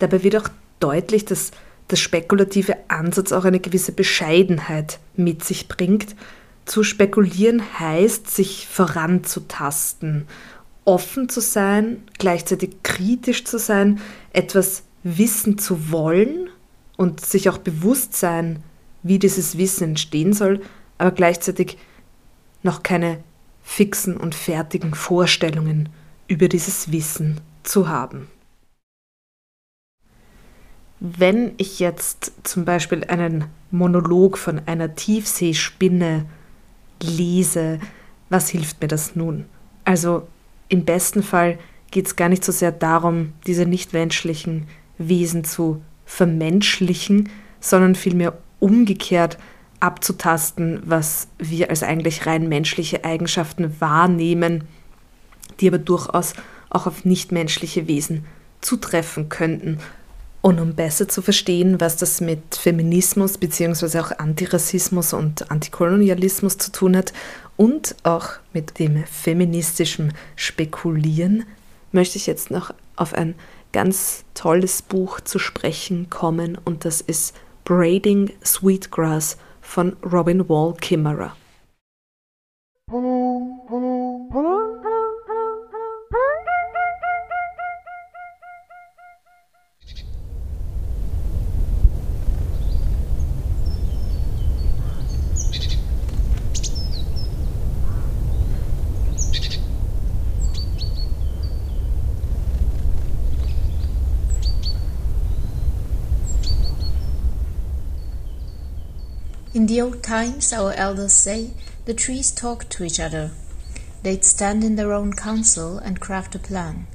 Dabei 0.00 0.24
wird 0.24 0.34
auch 0.34 0.48
deutlich, 0.80 1.26
dass 1.26 1.52
der 1.90 1.96
spekulative 1.96 2.76
Ansatz 2.88 3.30
auch 3.30 3.44
eine 3.44 3.60
gewisse 3.60 3.92
Bescheidenheit 3.92 4.98
mit 5.14 5.44
sich 5.44 5.68
bringt. 5.68 6.16
Zu 6.64 6.82
spekulieren 6.82 7.62
heißt, 7.78 8.28
sich 8.28 8.66
voranzutasten, 8.66 10.26
offen 10.84 11.28
zu 11.28 11.40
sein, 11.40 12.02
gleichzeitig 12.18 12.82
kritisch 12.82 13.44
zu 13.44 13.60
sein, 13.60 14.00
etwas 14.32 14.82
wissen 15.04 15.56
zu 15.56 15.92
wollen 15.92 16.50
und 16.96 17.24
sich 17.24 17.48
auch 17.48 17.58
bewusst 17.58 18.16
sein, 18.16 18.60
wie 19.04 19.20
dieses 19.20 19.56
Wissen 19.56 19.90
entstehen 19.90 20.32
soll, 20.32 20.62
aber 20.98 21.12
gleichzeitig 21.12 21.78
noch 22.62 22.82
keine 22.82 23.22
fixen 23.62 24.16
und 24.16 24.34
fertigen 24.34 24.94
Vorstellungen 24.94 25.88
über 26.28 26.48
dieses 26.48 26.92
Wissen 26.92 27.40
zu 27.62 27.88
haben. 27.88 28.28
Wenn 31.00 31.54
ich 31.56 31.80
jetzt 31.80 32.32
zum 32.44 32.64
Beispiel 32.64 33.04
einen 33.04 33.46
Monolog 33.70 34.38
von 34.38 34.60
einer 34.66 34.94
Tiefseespinne 34.94 36.26
lese, 37.02 37.80
was 38.30 38.48
hilft 38.50 38.80
mir 38.80 38.88
das 38.88 39.16
nun? 39.16 39.46
Also 39.84 40.28
im 40.68 40.84
besten 40.84 41.22
Fall 41.22 41.58
geht 41.90 42.06
es 42.06 42.16
gar 42.16 42.28
nicht 42.28 42.44
so 42.44 42.52
sehr 42.52 42.72
darum, 42.72 43.32
diese 43.46 43.66
nichtmenschlichen 43.66 44.68
Wesen 44.96 45.44
zu 45.44 45.82
vermenschlichen, 46.06 47.30
sondern 47.60 47.94
vielmehr 47.94 48.38
umgekehrt 48.60 49.38
abzutasten, 49.82 50.82
was 50.84 51.28
wir 51.38 51.70
als 51.70 51.82
eigentlich 51.82 52.26
rein 52.26 52.48
menschliche 52.48 53.04
Eigenschaften 53.04 53.80
wahrnehmen, 53.80 54.64
die 55.60 55.68
aber 55.68 55.78
durchaus 55.78 56.34
auch 56.70 56.86
auf 56.86 57.04
nichtmenschliche 57.04 57.88
Wesen 57.88 58.24
zutreffen 58.60 59.28
könnten. 59.28 59.78
Und 60.40 60.60
um 60.60 60.74
besser 60.74 61.08
zu 61.08 61.22
verstehen, 61.22 61.80
was 61.80 61.96
das 61.96 62.20
mit 62.20 62.56
Feminismus 62.56 63.38
bzw. 63.38 63.98
auch 64.00 64.18
Antirassismus 64.18 65.12
und 65.12 65.50
Antikolonialismus 65.50 66.58
zu 66.58 66.72
tun 66.72 66.96
hat 66.96 67.12
und 67.56 67.94
auch 68.02 68.28
mit 68.52 68.78
dem 68.78 69.04
feministischen 69.04 70.14
Spekulieren, 70.36 71.44
möchte 71.92 72.18
ich 72.18 72.26
jetzt 72.26 72.50
noch 72.50 72.72
auf 72.96 73.14
ein 73.14 73.34
ganz 73.72 74.24
tolles 74.34 74.82
Buch 74.82 75.20
zu 75.20 75.38
sprechen 75.38 76.10
kommen 76.10 76.58
und 76.64 76.84
das 76.84 77.00
ist 77.00 77.34
Braiding 77.64 78.32
Sweetgrass 78.44 79.36
von 79.62 79.96
Robin 80.04 80.48
Wall 80.48 80.74
Kimmerer. 80.74 81.34
Old 109.82 110.02
times, 110.02 110.52
our 110.52 110.72
elders 110.74 111.12
say, 111.12 111.50
the 111.86 111.92
trees 111.92 112.30
talked 112.30 112.70
to 112.70 112.84
each 112.84 113.00
other. 113.00 113.32
They'd 114.04 114.24
stand 114.24 114.62
in 114.62 114.76
their 114.76 114.92
own 114.92 115.12
council 115.12 115.78
and 115.78 116.00
craft 116.00 116.36
a 116.36 116.38
plan. 116.38 116.86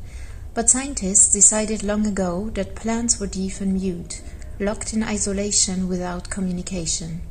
But 0.54 0.70
scientists 0.70 1.32
decided 1.32 1.84
long 1.84 2.08
ago 2.08 2.50
that 2.56 2.76
plants 2.76 3.20
were 3.20 3.28
deaf 3.28 3.60
and 3.60 3.74
mute, 3.74 4.22
locked 4.60 4.94
in 4.94 5.04
isolation 5.04 5.90
without 5.90 6.30
communication. 6.30 7.22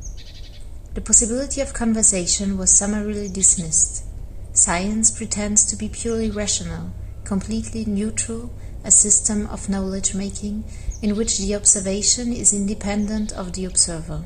The 0.93 1.01
possibility 1.01 1.59
of 1.59 1.73
conversation 1.73 2.57
was 2.57 2.71
summarily 2.71 3.27
dismissed. 3.27 4.05
Science 4.53 5.09
pretends 5.11 5.63
to 5.65 5.75
be 5.75 5.89
purely 5.89 6.29
rational, 6.29 6.91
completely 7.23 7.83
neutral, 7.85 8.51
a 8.83 8.91
system 8.91 9.47
of 9.47 9.69
knowledge 9.69 10.13
making 10.13 10.63
in 11.01 11.15
which 11.15 11.39
the 11.39 11.55
observation 11.55 12.31
is 12.31 12.53
independent 12.53 13.33
of 13.33 13.53
the 13.53 13.65
observer. 13.65 14.23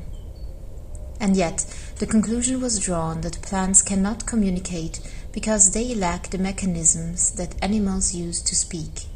And 1.22 1.36
yet, 1.36 1.64
the 2.00 2.06
conclusion 2.06 2.60
was 2.60 2.80
drawn 2.80 3.20
that 3.20 3.42
plants 3.42 3.80
cannot 3.80 4.26
communicate 4.26 4.98
because 5.30 5.70
they 5.70 5.94
lack 5.94 6.30
the 6.30 6.36
mechanisms 6.36 7.30
that 7.36 7.54
animals 7.62 8.12
use 8.12 8.42
to 8.42 8.56
speak. 8.56 9.06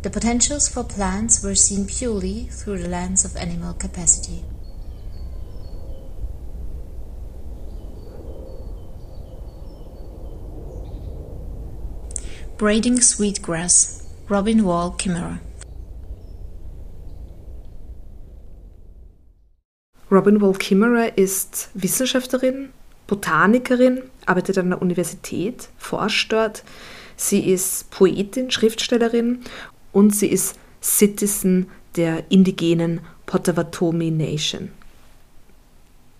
The 0.00 0.08
potentials 0.08 0.66
for 0.66 0.82
plants 0.82 1.44
were 1.44 1.54
seen 1.54 1.86
purely 1.86 2.44
through 2.44 2.78
the 2.78 2.88
lens 2.88 3.26
of 3.26 3.36
animal 3.36 3.74
capacity. 3.74 4.46
Braiding 12.56 13.02
Sweetgrass, 13.02 14.08
Robin 14.30 14.64
Wall 14.64 14.90
Kimmerer. 14.92 15.40
Robin 20.10 20.40
Wall 20.40 20.52
Kimmerer 20.52 21.18
ist 21.18 21.70
Wissenschaftlerin, 21.74 22.68
Botanikerin, 23.08 24.02
arbeitet 24.24 24.58
an 24.58 24.70
der 24.70 24.80
Universität, 24.80 25.68
forscht 25.78 26.32
dort. 26.32 26.62
Sie 27.16 27.50
ist 27.50 27.90
Poetin, 27.90 28.50
Schriftstellerin 28.50 29.40
und 29.92 30.14
sie 30.14 30.28
ist 30.28 30.58
Citizen 30.80 31.66
der 31.96 32.30
indigenen 32.30 33.00
Potawatomi 33.26 34.10
Nation. 34.12 34.70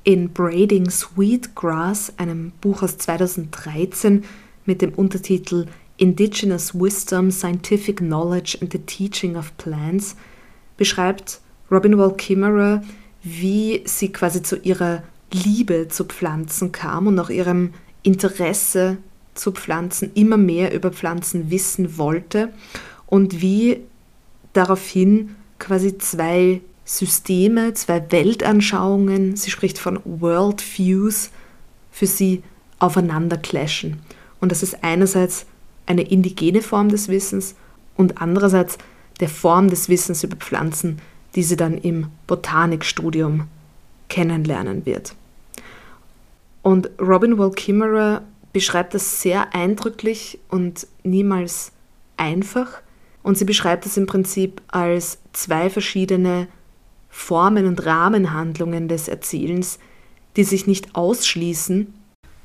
In 0.03 0.31
Braiding 0.31 0.90
Sweetgrass, 0.90 2.12
einem 2.16 2.53
Buch 2.61 2.83
aus 2.83 2.99
2013 2.99 4.25
mit 4.64 4.83
dem 4.83 4.94
Untertitel 4.94 5.66
Indigenous 5.96 6.75
Wisdom, 6.75 7.31
Scientific 7.31 7.99
Knowledge 7.99 8.59
and 8.61 8.72
the 8.72 8.79
Teaching 8.81 9.37
of 9.37 9.57
Plants, 9.59 10.16
beschreibt 10.77 11.40
Robin 11.70 11.96
Wall 11.99 12.14
Kimmerer 12.14 12.83
wie 13.29 13.83
sie 13.87 14.12
quasi 14.12 14.41
zu 14.41 14.57
ihrer 14.57 15.03
Liebe 15.33 15.89
zu 15.89 16.05
Pflanzen 16.05 16.71
kam 16.71 17.09
und 17.09 17.19
auch 17.19 17.29
ihrem 17.29 17.75
Interesse 18.05 18.99
zu 19.35 19.51
Pflanzen 19.51 20.12
immer 20.15 20.37
mehr 20.37 20.73
über 20.73 20.93
Pflanzen 20.93 21.51
wissen 21.51 21.99
wollte 21.99 22.53
und 23.07 23.43
wie 23.43 23.81
daraufhin 24.53 25.35
quasi 25.59 25.99
zwei 25.99 26.61
Systeme, 26.85 27.75
zwei 27.75 28.12
Weltanschauungen, 28.12 29.35
sie 29.35 29.51
spricht 29.51 29.81
von 29.81 29.99
Worldviews, 30.05 31.31
für 31.91 32.07
sie 32.07 32.45
aufeinander 32.79 33.39
clashen. 33.39 34.03
Und 34.41 34.53
das 34.53 34.62
ist 34.62 34.85
einerseits 34.85 35.47
eine 35.87 36.03
indigene 36.03 36.62
Form 36.62 36.91
des 36.91 37.09
Wissens 37.09 37.57
und 37.97 38.23
andererseits 38.23 38.79
der 39.19 39.29
Form 39.29 39.69
des 39.69 39.89
Wissens 39.89 40.23
über 40.23 40.37
Pflanzen, 40.37 41.01
die 41.37 41.42
sie 41.42 41.57
dann 41.57 41.79
im 41.79 42.09
Botanikstudium 42.27 43.46
kennenlernen 44.09 44.87
wird. 44.87 45.14
Und 46.62 46.90
Robin 47.01 47.38
Wall 47.38 47.53
Kimmerer 47.53 48.22
beschreibt 48.53 48.94
das 48.94 49.20
sehr 49.20 49.55
eindrücklich 49.55 50.38
und 50.49 50.87
niemals 51.05 51.72
einfach. 52.16 52.81
Und 53.22 53.37
sie 53.37 53.44
beschreibt 53.44 53.87
es 53.87 53.96
im 53.96 54.07
Prinzip 54.07 54.62
als 54.68 55.18
zwei 55.33 55.68
verschiedene 55.68 56.49
Formen 57.11 57.66
und 57.66 57.85
Rahmenhandlungen 57.85 58.88
des 58.88 59.09
Erzählens, 59.09 59.79
die 60.37 60.44
sich 60.44 60.66
nicht 60.66 60.94
ausschließen 60.94 61.92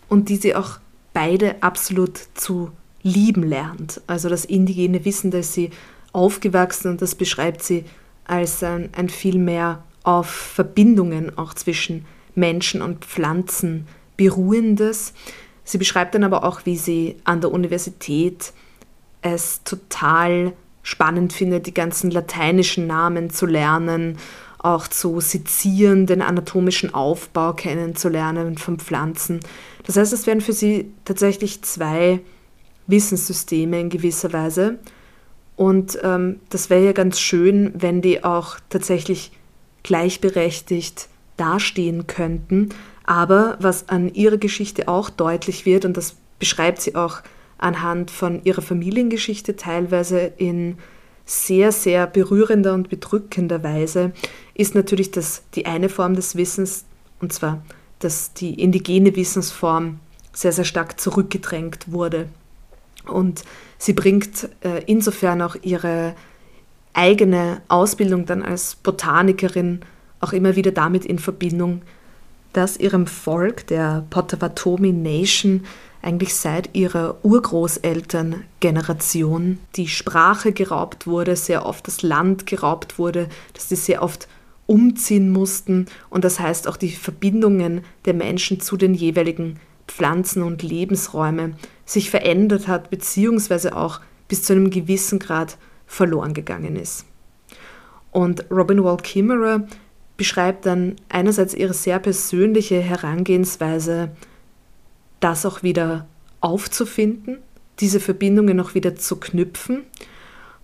und 0.10 0.30
die 0.30 0.36
sie 0.36 0.56
auch 0.56 0.80
beide 1.14 1.64
absolut 1.64 2.20
zu 2.34 2.72
lieben 3.04 3.44
lernt. 3.44 4.02
Also 4.08 4.30
das 4.30 4.46
indigene 4.46 5.06
Wissen, 5.06 5.32
das 5.32 5.54
sie 5.54 5.72
aufgewachsen 6.14 6.90
und 6.92 7.02
das 7.02 7.16
beschreibt 7.16 7.64
sie 7.64 7.86
als 8.32 8.64
ein, 8.64 8.90
ein 8.96 9.10
viel 9.10 9.38
mehr 9.38 9.84
auf 10.04 10.30
Verbindungen 10.30 11.38
auch 11.38 11.54
zwischen 11.54 12.06
Menschen 12.34 12.82
und 12.82 13.06
Pflanzen 13.06 13.88
beruhendes. 14.18 15.14
Sie 15.64 15.78
beschreibt 15.78 16.16
dann 16.16 16.24
aber 16.24 16.44
auch, 16.44 16.66
wie 16.66 16.78
sie 16.78 17.18
an 17.24 17.42
der 17.42 17.52
Universität 17.52 18.54
es 19.22 19.64
total 19.64 20.54
spannend 20.84 21.34
findet, 21.34 21.68
die 21.68 21.74
ganzen 21.74 22.10
lateinischen 22.10 22.88
Namen 22.88 23.30
zu 23.30 23.46
lernen, 23.46 24.18
auch 24.58 24.88
zu 24.88 25.20
sezieren, 25.20 26.06
den 26.06 26.22
anatomischen 26.22 26.94
Aufbau 26.94 27.54
kennenzulernen 27.54 28.58
von 28.58 28.80
Pflanzen. 28.80 29.40
Das 29.86 29.98
heißt, 29.98 30.14
es 30.14 30.26
wären 30.26 30.42
für 30.42 30.54
sie 30.54 30.92
tatsächlich 31.06 31.64
zwei 31.64 32.22
Wissenssysteme 32.88 33.80
in 33.80 33.90
gewisser 33.90 34.34
Weise. 34.34 34.80
Und 35.62 36.00
ähm, 36.02 36.40
das 36.50 36.72
wäre 36.72 36.84
ja 36.84 36.92
ganz 36.92 37.20
schön, 37.20 37.72
wenn 37.76 38.02
die 38.02 38.24
auch 38.24 38.58
tatsächlich 38.70 39.32
gleichberechtigt 39.84 41.08
dastehen 41.38 42.08
könnten. 42.08 42.70
Aber 43.04 43.58
was 43.62 43.88
an 43.88 44.12
ihrer 44.12 44.38
Geschichte 44.38 44.88
auch 44.88 45.12
deutlich 45.12 45.68
wird, 45.68 45.86
und 45.86 45.98
das 45.98 46.16
beschreibt 46.40 46.82
sie 46.82 46.96
auch 46.96 47.22
anhand 47.60 48.10
von 48.10 48.44
ihrer 48.44 48.64
Familiengeschichte 48.64 49.56
teilweise 49.56 50.34
in 50.36 50.80
sehr, 51.26 51.72
sehr 51.72 52.08
berührender 52.08 52.74
und 52.74 52.90
bedrückender 52.90 53.62
Weise, 53.62 54.14
ist 54.56 54.74
natürlich 54.74 55.12
das, 55.12 55.44
die 55.54 55.68
eine 55.68 55.90
Form 55.90 56.16
des 56.16 56.36
Wissens, 56.36 56.86
und 57.20 57.34
zwar, 57.34 57.64
dass 58.00 58.34
die 58.34 58.60
indigene 58.60 59.16
Wissensform 59.16 60.00
sehr, 60.34 60.54
sehr 60.54 60.66
stark 60.66 61.00
zurückgedrängt 61.00 61.92
wurde. 61.92 62.30
Und 63.08 63.44
sie 63.78 63.94
bringt 63.94 64.50
äh, 64.62 64.84
insofern 64.86 65.42
auch 65.42 65.56
ihre 65.62 66.16
eigene 66.94 67.62
Ausbildung 67.68 68.26
dann 68.26 68.44
als 68.44 68.76
Botanikerin 68.76 69.82
auch 70.20 70.34
immer 70.34 70.56
wieder 70.56 70.72
damit 70.72 71.06
in 71.06 71.20
Verbindung, 71.20 71.82
dass 72.54 72.78
ihrem 72.78 73.08
Volk, 73.08 73.66
der 73.68 74.06
Potawatomi 74.10 74.92
Nation, 74.92 75.64
eigentlich 76.02 76.34
seit 76.34 76.76
ihrer 76.76 77.24
Urgroßelterngeneration 77.24 79.60
die 79.76 79.88
Sprache 79.88 80.52
geraubt 80.52 81.06
wurde, 81.08 81.36
sehr 81.36 81.64
oft 81.66 81.88
das 81.88 82.02
Land 82.02 82.48
geraubt 82.48 82.98
wurde, 82.98 83.28
dass 83.54 83.70
sie 83.70 83.76
sehr 83.76 84.02
oft 84.02 84.28
umziehen 84.66 85.30
mussten. 85.32 85.86
Und 86.10 86.24
das 86.24 86.40
heißt 86.40 86.68
auch 86.68 86.78
die 86.78 86.90
Verbindungen 86.92 87.84
der 88.06 88.16
Menschen 88.16 88.62
zu 88.62 88.78
den 88.78 88.96
jeweiligen 88.96 89.60
Pflanzen 89.88 90.44
und 90.44 90.62
Lebensräume 90.64 91.54
sich 91.92 92.10
verändert 92.10 92.68
hat, 92.68 92.90
beziehungsweise 92.90 93.76
auch 93.76 94.00
bis 94.28 94.44
zu 94.44 94.54
einem 94.54 94.70
gewissen 94.70 95.20
Grad 95.20 95.58
verloren 95.86 96.34
gegangen 96.34 96.76
ist. 96.76 97.06
Und 98.12 98.50
Robin 98.50 98.84
Wall 98.84 98.98
Kimmerer 98.98 99.68
beschreibt 100.18 100.66
dann 100.66 100.96
einerseits 101.10 101.54
ihre 101.54 101.74
sehr 101.74 102.00
persönliche 102.00 102.80
Herangehensweise, 102.80 104.12
das 105.20 105.46
auch 105.46 105.64
wieder 105.64 106.08
aufzufinden, 106.40 107.38
diese 107.80 108.00
Verbindungen 108.00 108.60
auch 108.60 108.74
wieder 108.74 108.96
zu 108.96 109.18
knüpfen 109.18 109.84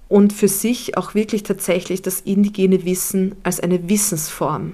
und 0.07 0.33
für 0.33 0.47
sich 0.47 0.97
auch 0.97 1.13
wirklich 1.13 1.43
tatsächlich 1.43 2.01
das 2.01 2.21
indigene 2.21 2.85
Wissen 2.85 3.35
als 3.43 3.59
eine 3.59 3.89
Wissensform 3.89 4.73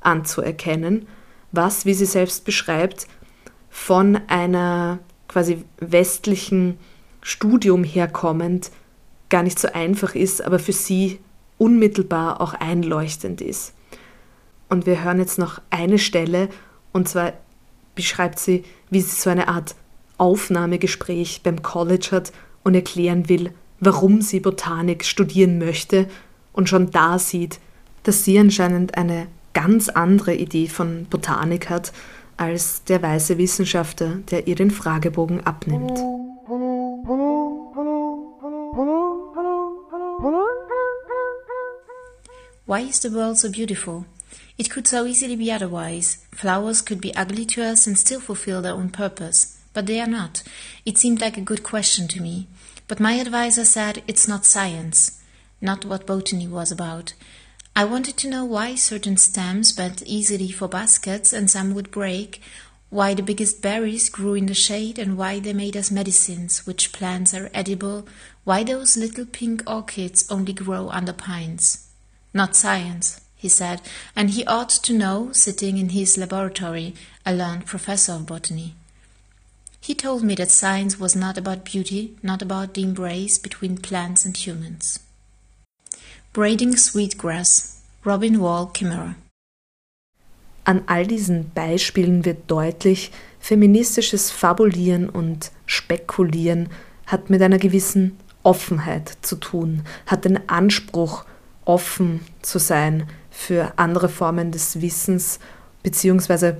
anzuerkennen, 0.00 1.06
was, 1.52 1.86
wie 1.86 1.94
sie 1.94 2.06
selbst 2.06 2.44
beschreibt, 2.44 3.06
von 3.70 4.18
einer 4.26 4.98
quasi 5.28 5.64
westlichen 5.78 6.78
Studium 7.22 7.84
herkommend 7.84 8.70
gar 9.28 9.42
nicht 9.42 9.58
so 9.58 9.68
einfach 9.72 10.14
ist, 10.14 10.42
aber 10.42 10.58
für 10.58 10.72
sie 10.72 11.18
unmittelbar 11.58 12.40
auch 12.40 12.54
einleuchtend 12.54 13.40
ist. 13.40 13.74
Und 14.68 14.86
wir 14.86 15.02
hören 15.02 15.18
jetzt 15.18 15.38
noch 15.38 15.60
eine 15.70 15.98
Stelle, 15.98 16.48
und 16.92 17.08
zwar 17.08 17.32
beschreibt 17.94 18.38
sie, 18.38 18.64
wie 18.90 19.00
sie 19.00 19.16
so 19.16 19.30
eine 19.30 19.48
Art 19.48 19.74
Aufnahmegespräch 20.18 21.42
beim 21.42 21.62
College 21.62 22.08
hat 22.12 22.32
und 22.62 22.74
erklären 22.74 23.28
will, 23.28 23.50
warum 23.80 24.22
sie 24.22 24.40
Botanik 24.40 25.04
studieren 25.04 25.58
möchte 25.58 26.08
und 26.52 26.68
schon 26.68 26.90
da 26.90 27.18
sieht, 27.18 27.60
dass 28.02 28.24
sie 28.24 28.38
anscheinend 28.38 28.96
eine 28.96 29.26
ganz 29.52 29.88
andere 29.88 30.34
Idee 30.34 30.68
von 30.68 31.06
Botanik 31.10 31.70
hat 31.70 31.92
als 32.36 32.84
der 32.84 33.02
weiße 33.02 33.38
Wissenschaftler, 33.38 34.16
der 34.30 34.46
ihr 34.46 34.54
den 34.54 34.70
Fragebogen 34.70 35.46
abnimmt. 35.46 35.98
Why 42.66 42.80
is 42.80 43.00
the 43.00 43.12
world 43.12 43.38
so 43.38 43.48
beautiful? 43.50 44.06
It 44.58 44.70
could 44.70 44.88
so 44.88 45.06
easily 45.06 45.36
be 45.36 45.52
otherwise. 45.52 46.18
Flowers 46.32 46.82
could 46.82 47.00
be 47.00 47.14
ugly 47.14 47.46
to 47.46 47.62
us 47.62 47.86
and 47.86 47.96
still 47.96 48.20
fulfill 48.20 48.60
their 48.62 48.74
own 48.74 48.90
purpose. 48.90 49.58
But 49.72 49.86
they 49.86 50.00
are 50.00 50.08
not. 50.08 50.42
It 50.84 50.98
seemed 50.98 51.20
like 51.20 51.36
a 51.36 51.42
good 51.42 51.62
question 51.62 52.08
to 52.08 52.20
me. 52.20 52.48
But 52.88 52.98
my 52.98 53.14
advisor 53.20 53.64
said 53.64 54.02
it's 54.06 54.26
not 54.26 54.44
science, 54.44 55.22
not 55.60 55.84
what 55.84 56.06
botany 56.06 56.48
was 56.48 56.72
about. 56.72 57.12
I 57.78 57.84
wanted 57.84 58.16
to 58.16 58.30
know 58.30 58.42
why 58.42 58.74
certain 58.74 59.18
stems 59.18 59.70
bent 59.70 60.02
easily 60.06 60.50
for 60.50 60.66
baskets 60.66 61.34
and 61.34 61.50
some 61.50 61.74
would 61.74 61.90
break, 61.90 62.40
why 62.88 63.12
the 63.12 63.22
biggest 63.22 63.60
berries 63.60 64.08
grew 64.08 64.32
in 64.32 64.46
the 64.46 64.54
shade 64.54 64.98
and 64.98 65.18
why 65.18 65.40
they 65.40 65.52
made 65.52 65.76
us 65.76 65.90
medicines, 65.90 66.66
which 66.66 66.90
plants 66.90 67.34
are 67.34 67.50
edible, 67.52 68.08
why 68.44 68.64
those 68.64 68.96
little 68.96 69.26
pink 69.26 69.62
orchids 69.66 70.26
only 70.30 70.54
grow 70.54 70.88
under 70.88 71.12
pines. 71.12 71.86
Not 72.32 72.56
science 72.56 73.20
he 73.36 73.50
said, 73.50 73.82
and 74.16 74.30
he 74.30 74.46
ought 74.46 74.70
to 74.70 74.94
know, 74.94 75.30
sitting 75.32 75.76
in 75.76 75.90
his 75.90 76.16
laboratory, 76.16 76.94
a 77.26 77.34
learned 77.34 77.66
professor 77.66 78.12
of 78.12 78.24
botany. 78.24 78.74
He 79.78 79.94
told 79.94 80.22
me 80.22 80.34
that 80.36 80.50
science 80.50 80.98
was 80.98 81.14
not 81.14 81.36
about 81.36 81.66
beauty, 81.66 82.16
not 82.22 82.40
about 82.40 82.72
the 82.72 82.84
embrace 82.84 83.36
between 83.36 83.76
plants 83.76 84.24
and 84.24 84.34
humans. 84.34 85.00
Braiding 86.36 86.76
Sweetgrass, 86.76 87.78
Robin 88.04 88.42
Wall 88.42 88.68
Kimmerer. 88.74 89.14
An 90.64 90.82
all 90.84 91.06
diesen 91.06 91.50
Beispielen 91.54 92.26
wird 92.26 92.50
deutlich, 92.50 93.10
feministisches 93.40 94.30
Fabulieren 94.30 95.08
und 95.08 95.50
Spekulieren 95.64 96.68
hat 97.06 97.30
mit 97.30 97.40
einer 97.40 97.56
gewissen 97.56 98.18
Offenheit 98.42 99.16
zu 99.22 99.36
tun, 99.36 99.84
hat 100.04 100.26
den 100.26 100.46
Anspruch, 100.46 101.24
offen 101.64 102.20
zu 102.42 102.58
sein 102.58 103.08
für 103.30 103.72
andere 103.76 104.10
Formen 104.10 104.52
des 104.52 104.82
Wissens, 104.82 105.40
beziehungsweise 105.82 106.58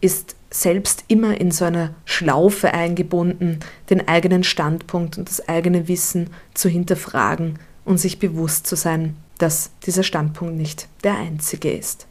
ist 0.00 0.34
selbst 0.50 1.04
immer 1.06 1.40
in 1.40 1.52
so 1.52 1.66
einer 1.66 1.94
Schlaufe 2.04 2.74
eingebunden, 2.74 3.60
den 3.90 4.08
eigenen 4.08 4.42
Standpunkt 4.42 5.18
und 5.18 5.28
das 5.28 5.48
eigene 5.48 5.86
Wissen 5.86 6.30
zu 6.52 6.68
hinterfragen 6.68 7.60
und 7.84 7.98
sich 7.98 8.18
bewusst 8.18 8.66
zu 8.66 8.76
sein, 8.76 9.16
dass 9.38 9.70
dieser 9.84 10.02
Standpunkt 10.02 10.54
nicht 10.56 10.88
der 11.02 11.16
einzige 11.16 11.72
ist. 11.72 12.06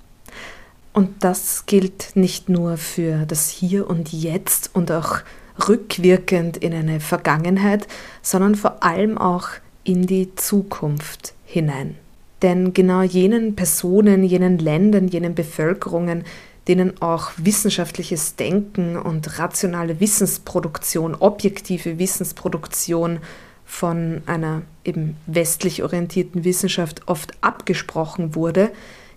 Und 0.93 1.23
das 1.23 1.65
gilt 1.65 2.15
nicht 2.15 2.49
nur 2.49 2.77
für 2.77 3.25
das 3.25 3.49
Hier 3.49 3.89
und 3.89 4.13
Jetzt 4.13 4.69
und 4.73 4.91
auch 4.91 5.19
rückwirkend 5.67 6.57
in 6.57 6.73
eine 6.73 6.99
Vergangenheit, 6.99 7.87
sondern 8.21 8.55
vor 8.55 8.83
allem 8.83 9.17
auch 9.17 9.49
in 9.83 10.05
die 10.05 10.35
Zukunft 10.35 11.33
hinein. 11.45 11.95
Denn 12.41 12.73
genau 12.73 13.01
jenen 13.01 13.55
Personen, 13.55 14.23
jenen 14.23 14.57
Ländern, 14.59 15.07
jenen 15.07 15.33
Bevölkerungen, 15.33 16.25
denen 16.67 17.01
auch 17.01 17.31
wissenschaftliches 17.37 18.35
Denken 18.35 18.97
und 18.97 19.39
rationale 19.39 19.99
Wissensproduktion, 19.99 21.15
objektive 21.15 21.99
Wissensproduktion 21.99 23.19
von 23.65 24.21
einer 24.25 24.63
eben 24.83 25.15
westlich 25.25 25.83
orientierten 25.83 26.43
Wissenschaft 26.43 27.07
oft 27.07 27.31
abgesprochen 27.41 28.35
wurde, 28.35 28.71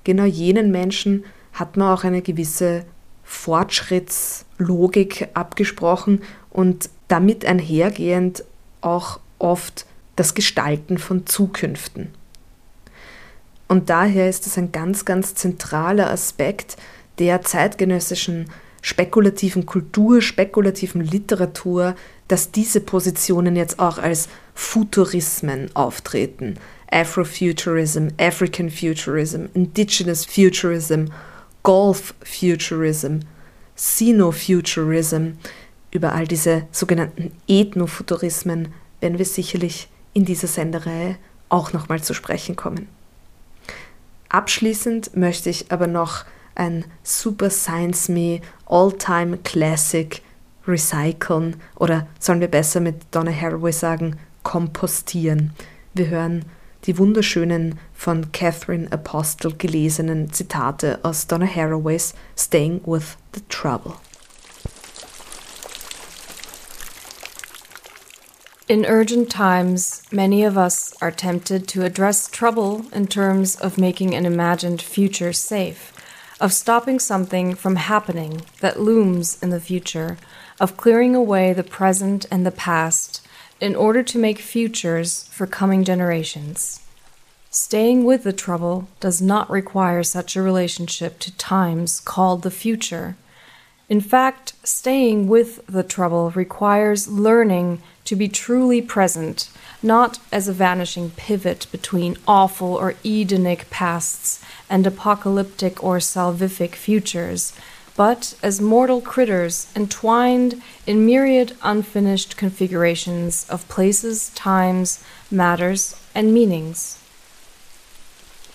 genau 0.04 0.24
jenen 0.24 0.70
Menschen 0.70 1.24
hat 1.52 1.76
man 1.76 1.92
auch 1.92 2.04
eine 2.04 2.22
gewisse 2.22 2.84
Fortschrittslogik 3.24 5.28
abgesprochen 5.34 6.22
und 6.50 6.88
damit 7.08 7.44
einhergehend 7.44 8.44
auch 8.80 9.18
oft 9.38 9.84
das 10.14 10.34
Gestalten 10.34 10.98
von 10.98 11.26
Zukünften. 11.26 12.14
Und 13.68 13.90
daher 13.90 14.28
ist 14.28 14.46
es 14.46 14.56
ein 14.56 14.72
ganz, 14.72 15.04
ganz 15.04 15.34
zentraler 15.34 16.10
Aspekt 16.10 16.76
der 17.18 17.42
zeitgenössischen 17.42 18.48
spekulativen 18.86 19.66
Kultur, 19.66 20.22
spekulativen 20.22 21.00
Literatur, 21.00 21.96
dass 22.28 22.52
diese 22.52 22.80
Positionen 22.80 23.56
jetzt 23.56 23.80
auch 23.80 23.98
als 23.98 24.28
Futurismen 24.54 25.74
auftreten. 25.74 26.54
Afrofuturism, 26.88 28.10
African 28.16 28.70
Futurism, 28.70 29.46
Indigenous 29.54 30.24
Futurism, 30.24 31.06
Golf 31.64 32.14
Futurism, 32.22 33.22
Sino-Futurism. 33.74 35.32
Über 35.90 36.12
all 36.12 36.28
diese 36.28 36.68
sogenannten 36.70 37.32
Ethnofuturismen 37.48 38.68
werden 39.00 39.18
wir 39.18 39.26
sicherlich 39.26 39.88
in 40.12 40.24
dieser 40.24 40.46
Sendereihe 40.46 41.16
auch 41.48 41.72
nochmal 41.72 42.04
zu 42.04 42.14
sprechen 42.14 42.54
kommen. 42.54 42.86
Abschließend 44.28 45.16
möchte 45.16 45.50
ich 45.50 45.72
aber 45.72 45.88
noch 45.88 46.24
ein 46.56 46.84
Super 47.02 47.50
Science 47.50 48.08
Me 48.08 48.40
All-Time 48.66 49.38
Classic 49.38 50.22
recyceln 50.66 51.56
oder 51.76 52.08
sollen 52.18 52.40
wir 52.40 52.48
besser 52.48 52.80
mit 52.80 52.96
Donna 53.12 53.30
Haraway 53.30 53.72
sagen, 53.72 54.18
kompostieren. 54.42 55.52
Wir 55.94 56.08
hören 56.08 56.44
die 56.84 56.98
wunderschönen 56.98 57.78
von 57.92 58.30
Catherine 58.32 58.90
Apostle 58.92 59.52
gelesenen 59.52 60.32
Zitate 60.32 61.00
aus 61.02 61.26
Donna 61.26 61.46
Haraways 61.46 62.14
Staying 62.36 62.80
with 62.84 63.16
the 63.34 63.40
Trouble. 63.48 63.94
In 68.68 68.84
urgent 68.84 69.30
times, 69.30 70.02
many 70.10 70.44
of 70.44 70.56
us 70.56 70.92
are 71.00 71.12
tempted 71.12 71.68
to 71.68 71.84
address 71.84 72.28
trouble 72.28 72.84
in 72.92 73.06
terms 73.06 73.54
of 73.54 73.78
making 73.78 74.12
an 74.12 74.26
imagined 74.26 74.82
future 74.82 75.32
safe, 75.32 75.92
of 76.40 76.52
stopping 76.52 76.98
something 76.98 77.54
from 77.54 77.76
happening 77.76 78.42
that 78.60 78.80
looms 78.80 79.42
in 79.42 79.50
the 79.50 79.60
future, 79.60 80.18
of 80.60 80.76
clearing 80.76 81.14
away 81.14 81.52
the 81.52 81.62
present 81.62 82.26
and 82.30 82.44
the 82.44 82.50
past, 82.50 83.26
in 83.60 83.74
order 83.74 84.02
to 84.02 84.18
make 84.18 84.38
futures 84.38 85.24
for 85.28 85.46
coming 85.46 85.82
generations. 85.82 86.80
Staying 87.50 88.04
with 88.04 88.22
the 88.22 88.34
trouble 88.34 88.86
does 89.00 89.22
not 89.22 89.48
require 89.48 90.02
such 90.02 90.36
a 90.36 90.42
relationship 90.42 91.18
to 91.20 91.34
times 91.38 92.00
called 92.00 92.42
the 92.42 92.50
future. 92.50 93.16
In 93.88 94.00
fact, 94.00 94.52
staying 94.64 95.28
with 95.28 95.64
the 95.66 95.84
trouble 95.84 96.30
requires 96.30 97.06
learning 97.06 97.82
to 98.04 98.16
be 98.16 98.28
truly 98.28 98.82
present, 98.82 99.48
not 99.80 100.18
as 100.32 100.48
a 100.48 100.52
vanishing 100.52 101.10
pivot 101.10 101.68
between 101.70 102.16
awful 102.26 102.74
or 102.74 102.94
Edenic 103.04 103.70
pasts 103.70 104.44
and 104.68 104.86
apocalyptic 104.86 105.84
or 105.84 105.98
salvific 105.98 106.74
futures, 106.74 107.52
but 107.96 108.34
as 108.42 108.60
mortal 108.60 109.00
critters 109.00 109.68
entwined 109.76 110.60
in 110.84 111.06
myriad 111.06 111.56
unfinished 111.62 112.36
configurations 112.36 113.48
of 113.48 113.68
places, 113.68 114.30
times, 114.30 115.02
matters, 115.30 115.94
and 116.12 116.34
meanings. 116.34 116.98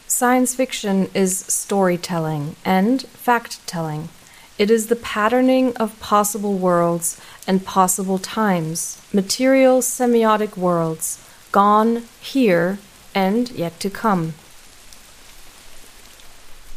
Science 0.08 0.54
fiction 0.54 1.10
is 1.14 1.40
storytelling 1.40 2.58
and 2.66 3.04
fact 3.04 3.66
telling. 3.66 4.10
It 4.58 4.70
is 4.70 4.88
the 4.88 4.96
patterning 4.96 5.76
of 5.78 6.00
possible 6.00 6.54
worlds 6.58 7.20
and 7.48 7.66
possible 7.66 8.20
times, 8.20 9.02
material 9.12 9.82
semiotic 9.82 10.56
worlds, 10.58 11.24
gone, 11.52 12.04
here, 12.20 12.80
and 13.16 13.50
yet 13.52 13.80
to 13.80 13.90
come. 13.90 14.34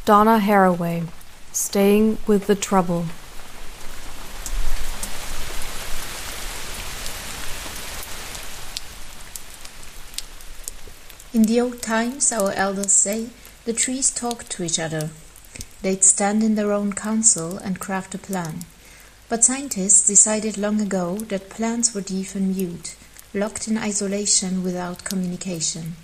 Donna 0.05 0.39
Haraway, 0.39 1.09
Staying 1.53 2.19
with 2.27 2.47
the 2.47 2.55
Trouble. 2.55 3.07
In 11.33 11.43
the 11.43 11.61
old 11.61 11.83
times, 11.83 12.31
our 12.31 12.53
elders 12.53 12.93
say, 12.93 13.29
the 13.65 13.73
trees 13.73 14.11
talked 14.11 14.51
to 14.51 14.63
each 14.63 14.79
other. 14.79 15.11
They'd 15.85 16.03
stand 16.03 16.42
in 16.42 16.55
their 16.55 16.73
own 16.73 16.94
council 16.94 17.59
and 17.59 17.79
craft 17.79 18.14
a 18.14 18.18
plan. 18.18 18.64
But 19.29 19.44
scientists 19.44 20.07
decided 20.07 20.57
long 20.57 20.81
ago 20.81 21.18
that 21.29 21.51
plants 21.51 21.92
were 21.92 22.01
deaf 22.01 22.35
and 22.35 22.57
mute, 22.57 22.97
locked 23.35 23.68
in 23.68 23.77
isolation 23.77 24.62
without 24.62 25.05
communication. 25.05 25.97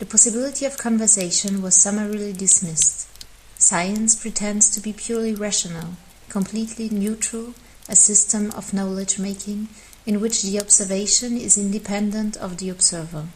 The 0.00 0.04
possibility 0.04 0.66
of 0.66 0.76
conversation 0.76 1.62
was 1.62 1.74
summarily 1.74 2.34
dismissed. 2.34 3.08
Science 3.56 4.16
pretends 4.16 4.68
to 4.68 4.80
be 4.80 4.92
purely 4.92 5.34
rational, 5.34 5.96
completely 6.28 6.90
neutral, 6.90 7.54
a 7.88 7.96
system 7.96 8.50
of 8.50 8.74
knowledge 8.74 9.18
making 9.18 9.68
in 10.04 10.20
which 10.20 10.42
the 10.42 10.60
observation 10.60 11.38
is 11.38 11.56
independent 11.56 12.36
of 12.36 12.58
the 12.58 12.68
observer. 12.68 13.28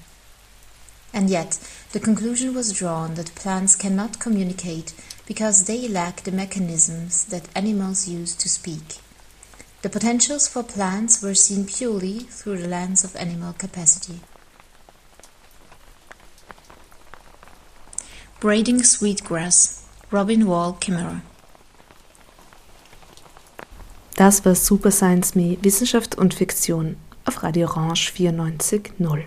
And 1.15 1.31
yet, 1.31 1.59
the 1.93 2.01
conclusion 2.01 2.53
was 2.53 2.75
drawn 2.75 3.15
that 3.15 3.35
plants 3.35 3.75
cannot 3.75 4.19
communicate 4.21 4.93
because 5.29 5.65
they 5.65 5.87
lack 5.87 6.23
the 6.23 6.33
mechanisms 6.33 7.27
that 7.27 7.55
animals 7.55 8.09
use 8.09 8.35
to 8.35 8.49
speak. 8.49 8.97
The 9.83 9.91
potentials 9.91 10.49
for 10.49 10.63
plants 10.63 11.23
were 11.23 11.35
seen 11.35 11.67
purely 11.67 12.21
through 12.21 12.63
the 12.63 12.67
lens 12.67 13.05
of 13.05 13.15
animal 13.15 13.53
capacity. 13.53 14.21
Braiding 18.41 18.83
Sweetgrass, 18.83 19.85
Robin 20.11 20.47
Wall 20.47 20.73
Kimmerer. 20.81 21.21
Das 24.17 24.45
war 24.45 24.55
Super 24.55 24.91
Science 24.91 25.35
Me 25.35 25.59
Wissenschaft 25.61 26.17
und 26.17 26.35
Fiktion 26.35 26.97
auf 27.27 27.43
Radio 27.43 27.69
Orange 27.69 28.13
94.0. 28.17 29.27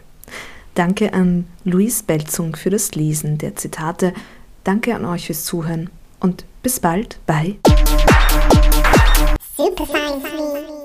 Danke 0.74 1.14
an 1.14 1.46
Luis 1.64 2.02
Belzung 2.02 2.56
für 2.56 2.72
das 2.72 2.96
Lesen 2.96 3.38
der 3.38 3.56
Zitate. 3.56 4.14
Danke 4.64 4.94
an 4.96 5.06
euch 5.06 5.26
fürs 5.26 5.44
Zuhören 5.46 5.90
und 6.20 6.46
bis 6.62 6.80
bald 6.80 7.20
bei 7.26 7.56
Super 9.58 9.86
Science 9.86 10.24
Me. 10.24 10.81